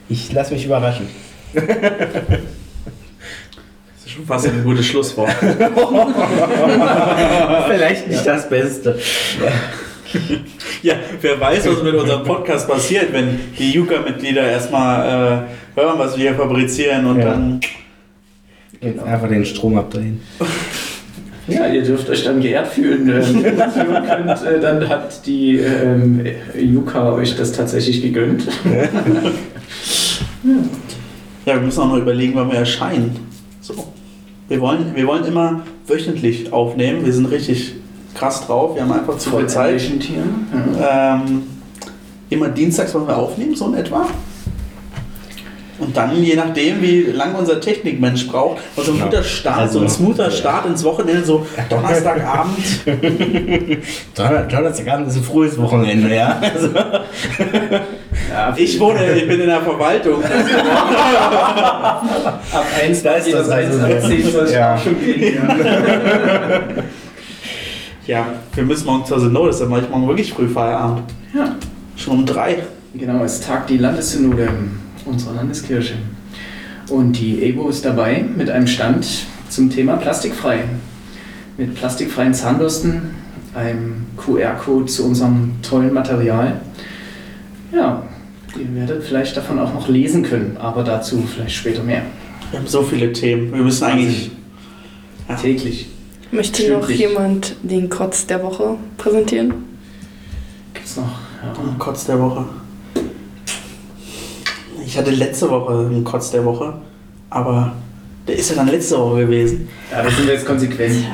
ich 0.09 0.31
lasse 0.31 0.53
mich 0.53 0.65
überraschen. 0.65 1.07
Fast 4.27 4.47
ein 4.47 4.63
gutes 4.63 4.85
Schlusswort. 4.85 5.29
Vielleicht 7.67 8.07
nicht 8.07 8.25
das 8.25 8.47
Beste. 8.49 8.97
Ja, 10.81 10.93
wer 11.21 11.39
weiß, 11.39 11.67
was 11.67 11.83
mit 11.83 11.93
unserem 11.95 12.23
Podcast 12.23 12.67
passiert, 12.69 13.11
wenn 13.11 13.39
die 13.57 13.71
Yuka-Mitglieder 13.71 14.49
erstmal 14.49 15.05
äh, 15.05 15.79
hören, 15.79 15.97
was 15.99 16.15
wir 16.17 16.29
hier 16.29 16.35
fabrizieren 16.39 17.05
und 17.05 17.19
Ja. 17.19 17.25
dann. 17.25 17.59
Jetzt 18.81 19.03
einfach 19.03 19.27
den 19.29 19.45
Strom 19.45 19.77
abdrehen. 19.77 20.21
Ja, 21.47 21.67
ihr 21.67 21.83
dürft 21.83 22.09
euch 22.09 22.23
dann 22.23 22.39
geehrt 22.41 22.67
fühlen. 22.67 23.09
Ähm, 23.09 23.35
und 23.37 23.43
könnt, 24.07 24.45
äh, 24.45 24.59
dann 24.61 24.87
hat 24.89 25.25
die 25.25 25.57
ähm, 25.57 26.25
Yuka 26.57 27.13
euch 27.13 27.35
das 27.35 27.51
tatsächlich 27.51 28.01
gegönnt. 28.01 28.47
Ja, 31.45 31.53
wir 31.55 31.61
müssen 31.61 31.81
auch 31.81 31.89
noch 31.89 31.97
überlegen, 31.97 32.33
wann 32.35 32.51
wir 32.51 32.59
erscheinen. 32.59 33.19
So. 33.61 33.73
Wir 34.47 34.61
wollen, 34.61 34.95
wir 34.95 35.07
wollen 35.07 35.25
immer 35.25 35.61
wöchentlich 35.87 36.53
aufnehmen. 36.53 37.03
Wir 37.05 37.13
sind 37.13 37.25
richtig 37.27 37.73
krass 38.13 38.45
drauf. 38.45 38.75
Wir 38.75 38.83
haben 38.83 38.91
einfach 38.91 39.17
zu 39.17 39.31
viel 39.35 39.47
Zeit. 39.47 39.79
Tieren. 39.79 40.47
Ja. 40.79 41.15
Ähm, 41.15 41.43
immer 42.29 42.49
dienstags 42.49 42.93
wollen 42.93 43.07
wir 43.07 43.17
aufnehmen, 43.17 43.55
so 43.55 43.67
in 43.67 43.73
etwa. 43.75 44.07
Und 45.77 45.97
dann, 45.97 46.23
je 46.23 46.35
nachdem, 46.35 46.81
wie 46.81 47.01
lange 47.01 47.37
unser 47.37 47.59
Technikmensch 47.59 48.27
braucht, 48.27 48.61
also 48.77 48.93
ein 48.93 48.99
guter 49.01 49.23
Start, 49.23 49.57
Also- 49.59 49.79
so 49.79 49.85
ein 49.85 49.89
smoother 49.89 50.31
Start 50.31 50.65
ins 50.67 50.83
Wochenende, 50.85 51.25
so 51.25 51.45
Donnerstagabend. 51.69 52.55
Donner- 54.15 54.43
Donnerstagabend 54.43 55.07
ist 55.09 55.17
ein 55.17 55.23
frühes 55.23 55.57
Wochenende, 55.57 56.15
ja. 56.15 56.39
Also, 56.39 56.69
Ja, 58.35 58.53
Ich 58.57 58.77
wohne, 58.79 59.13
ich 59.15 59.27
bin 59.27 59.39
in 59.39 59.47
der 59.47 59.61
Verwaltung. 59.61 60.21
ab 60.23 62.03
1 62.83 63.01
Da 63.03 63.13
ist 63.13 63.31
das 63.33 63.49
also 63.49 63.79
ab 63.79 63.91
so. 64.01 64.07
10 64.09 64.31
soll 64.31 64.43
es 64.45 64.53
Ja. 64.53 64.75
auch 64.75 64.79
schon 64.83 64.99
gehen. 64.99 65.35
Ja. 65.35 65.55
Ja, 68.07 68.27
wir 68.53 68.63
müssen 68.63 68.85
morgen 68.85 69.03
zur 69.03 69.19
Synode, 69.19 69.51
dann 69.57 69.67
mache 69.67 69.81
ich 69.81 69.89
morgen 69.89 70.07
wirklich 70.07 70.31
früh 70.31 70.47
Feierabend. 70.47 71.01
ja. 71.33 71.55
Schon 71.97 72.19
um 72.19 72.25
drei. 72.25 72.57
Genau, 72.93 73.23
es 73.23 73.39
tagt 73.41 73.69
die 73.71 73.77
Landessynode 73.77 74.47
unserer 75.05 75.33
Landeskirche. 75.33 75.95
Und 76.89 77.13
die 77.13 77.41
EBO 77.41 77.67
ist 77.69 77.83
dabei 77.83 78.23
mit 78.37 78.51
einem 78.51 78.67
Stand 78.67 79.07
zum 79.49 79.71
Thema 79.71 79.95
plastikfrei. 79.95 80.65
Mit 81.57 81.73
plastikfreien 81.73 82.33
Zahnbürsten, 82.35 83.15
einem 83.55 84.05
QR-Code 84.17 84.85
zu 84.85 85.05
unserem 85.07 85.53
tollen 85.63 85.91
Material. 85.93 86.59
Ja, 87.73 88.03
ihr 88.57 88.75
werdet 88.75 89.03
vielleicht 89.03 89.35
davon 89.37 89.59
auch 89.59 89.73
noch 89.73 89.87
lesen 89.87 90.23
können, 90.23 90.57
aber 90.57 90.83
dazu 90.83 91.23
vielleicht 91.31 91.55
später 91.55 91.83
mehr. 91.83 92.03
Wir 92.51 92.59
haben 92.59 92.67
so 92.67 92.83
viele 92.83 93.11
Themen. 93.11 93.53
Wir 93.53 93.61
müssen 93.61 93.83
eigentlich. 93.83 94.31
Ja. 95.27 95.35
Täglich. 95.35 95.87
Möchte 96.31 96.63
noch 96.71 96.83
Stündlich. 96.83 96.99
jemand 96.99 97.55
den 97.63 97.89
Kotz 97.89 98.27
der 98.27 98.43
Woche 98.43 98.75
präsentieren? 98.97 99.53
Gibt's 100.73 100.97
noch? 100.97 101.19
Ja. 101.43 101.51
Ein 101.61 101.77
Kotz 101.79 102.05
der 102.05 102.19
Woche. 102.19 102.45
Ich 104.85 104.97
hatte 104.97 105.11
letzte 105.11 105.49
Woche 105.49 105.87
einen 105.87 106.03
Kotz 106.03 106.31
der 106.31 106.45
Woche, 106.45 106.73
aber 107.29 107.73
der 108.27 108.35
ist 108.35 108.49
ja 108.49 108.55
dann 108.55 108.67
letzte 108.67 108.97
Woche 108.97 109.21
gewesen. 109.21 109.67
ja, 109.91 110.03
da 110.03 110.09
sind 110.09 110.27
wir 110.27 110.33
jetzt 110.33 110.45
konsequent. 110.45 110.95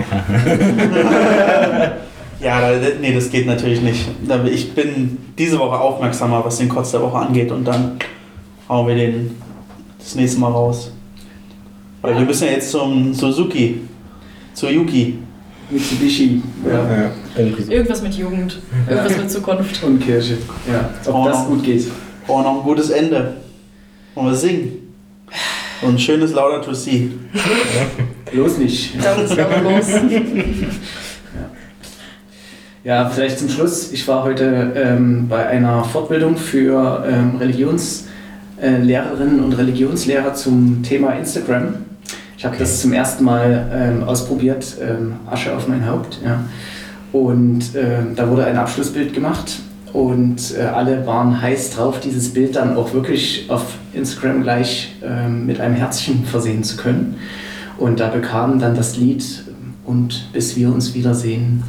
Ja, 2.42 2.60
da, 2.72 2.78
nee, 3.00 3.14
das 3.14 3.30
geht 3.30 3.46
natürlich 3.46 3.82
nicht. 3.82 4.08
Ich 4.52 4.74
bin 4.74 5.18
diese 5.38 5.60
Woche 5.60 5.80
aufmerksamer, 5.80 6.44
was 6.44 6.58
den 6.58 6.70
Kotz 6.70 6.92
der 6.92 7.02
Woche 7.02 7.18
angeht 7.18 7.52
und 7.52 7.66
dann 7.66 7.98
hauen 8.68 8.88
wir 8.88 8.96
den 8.96 9.36
das 10.00 10.16
nächste 10.16 10.40
Mal 10.40 10.52
raus. 10.52 10.92
Weil 12.02 12.16
wir 12.18 12.26
müssen 12.26 12.46
ja 12.48 12.54
jetzt 12.54 12.72
zum 12.72 13.14
Suzuki, 13.14 13.82
zur 14.54 14.72
Yuki. 14.72 15.20
Mitsubishi 15.70 16.42
ja. 16.68 16.74
Ja. 16.74 17.12
Irgendwas 17.70 18.02
mit 18.02 18.14
Jugend, 18.16 18.60
irgendwas 18.90 19.18
mit 19.18 19.32
Zukunft. 19.32 19.82
und 19.84 20.00
Kirche. 20.04 20.38
Ja, 20.70 20.90
ob 21.06 21.16
Oh, 21.16 21.26
das 21.26 21.44
no. 21.44 21.56
gut 21.56 21.64
geht. 21.64 21.88
Oh, 22.28 22.42
noch 22.42 22.58
ein 22.58 22.64
gutes 22.64 22.90
Ende. 22.90 23.36
Wollen 24.16 24.28
wir 24.28 24.36
singen? 24.36 24.72
Und 25.82 25.94
ein 25.96 26.00
schönes 26.00 26.34
Lauder 26.34 26.62
to 26.62 26.74
See. 26.74 27.12
Bloß 28.34 28.58
nicht. 28.58 28.96
Da 29.02 29.16
muss 29.18 29.32
aber 29.32 29.62
los. 29.62 29.86
Ja, 32.84 33.08
vielleicht 33.10 33.38
zum 33.38 33.48
Schluss. 33.48 33.92
Ich 33.92 34.08
war 34.08 34.24
heute 34.24 34.74
ähm, 34.76 35.28
bei 35.28 35.46
einer 35.46 35.84
Fortbildung 35.84 36.36
für 36.36 37.06
ähm, 37.08 37.36
Religionslehrerinnen 37.36 39.40
und 39.40 39.54
Religionslehrer 39.54 40.34
zum 40.34 40.82
Thema 40.82 41.12
Instagram. 41.12 41.76
Ich 42.40 42.44
habe 42.44 42.58
das 42.58 42.82
zum 42.82 42.92
ersten 42.92 43.24
Mal 43.24 43.70
ähm, 43.72 44.04
ausprobiert, 44.04 44.78
ähm, 44.82 45.14
Asche 45.30 45.56
auf 45.56 45.68
mein 45.68 45.88
Haupt. 45.88 46.22
Ja. 46.26 46.44
Und 47.12 47.76
ähm, 47.76 48.16
da 48.16 48.28
wurde 48.28 48.46
ein 48.46 48.58
Abschlussbild 48.58 49.14
gemacht 49.14 49.60
und 49.94 50.58
äh, 50.58 50.64
alle 50.64 51.06
waren 51.06 51.40
heiß 51.40 51.76
drauf, 51.76 52.00
dieses 52.00 52.34
Bild 52.34 52.56
dann 52.56 52.76
auch 52.76 52.96
wirklich 52.96 53.46
auf 53.50 53.76
Instagram 53.94 54.42
gleich 54.42 54.96
ähm, 55.04 55.46
mit 55.46 55.62
einem 55.62 55.76
Herzchen 55.76 56.26
versehen 56.26 56.64
zu 56.64 56.78
können. 56.78 57.18
Und 57.78 58.00
da 58.00 58.08
bekam 58.08 58.58
dann 58.58 58.74
das 58.74 58.98
Lied 58.98 59.24
Und 59.86 60.34
bis 60.34 60.56
wir 60.56 60.74
uns 60.74 60.96
wiedersehen 60.96 61.62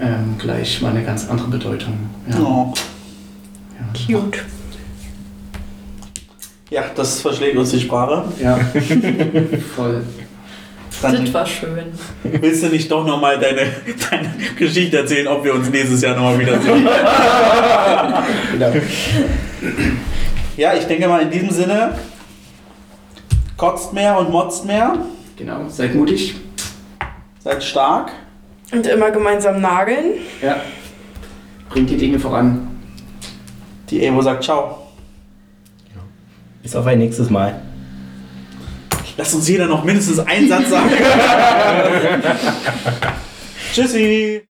ähm, 0.00 0.36
gleich 0.38 0.80
mal 0.82 0.90
eine 0.90 1.02
ganz 1.04 1.28
andere 1.28 1.48
Bedeutung. 1.48 1.98
Ja. 2.30 2.38
Oh. 2.40 2.74
Cute. 4.06 4.38
Ja, 6.70 6.84
das 6.94 7.20
verschlägt 7.20 7.56
uns 7.56 7.70
die 7.70 7.80
Sprache. 7.80 8.24
ja. 8.40 8.56
Voll. 9.76 10.04
Dann 11.02 11.24
Das 11.24 11.34
war 11.34 11.46
schön. 11.46 11.86
willst 12.22 12.62
du 12.62 12.68
nicht 12.68 12.90
doch 12.90 13.04
nochmal 13.04 13.38
deine, 13.38 13.66
deine 14.10 14.30
Geschichte 14.56 14.98
erzählen, 14.98 15.26
ob 15.28 15.44
wir 15.44 15.52
uns 15.54 15.68
nächstes 15.68 16.00
Jahr 16.02 16.14
nochmal 16.16 16.38
wiedersehen? 16.38 16.88
Genau. 18.52 18.72
ja, 20.56 20.74
ich 20.74 20.84
denke 20.84 21.08
mal 21.08 21.22
in 21.22 21.30
diesem 21.30 21.50
Sinne, 21.50 21.98
kotzt 23.56 23.92
mehr 23.92 24.16
und 24.18 24.30
motzt 24.30 24.64
mehr, 24.64 24.96
genau. 25.36 25.68
Seid 25.68 25.94
mutig. 25.94 26.36
seid 27.42 27.62
stark. 27.64 28.12
Und 28.74 28.86
immer 28.86 29.10
gemeinsam 29.10 29.60
nageln. 29.60 30.14
Ja. 30.42 30.60
Bringt 31.68 31.90
die 31.90 31.96
Dinge 31.96 32.18
voran. 32.18 32.68
Die 33.88 34.04
Evo 34.04 34.20
sagt 34.20 34.44
ciao. 34.44 34.88
Bis 36.62 36.74
auf 36.74 36.86
ein 36.86 36.98
nächstes 36.98 37.30
Mal. 37.30 37.60
Lass 39.16 39.34
uns 39.34 39.48
jeder 39.48 39.66
noch 39.66 39.84
mindestens 39.84 40.18
einen 40.18 40.48
Satz 40.48 40.70
sagen. 40.70 40.90
Tschüssi. 43.72 44.42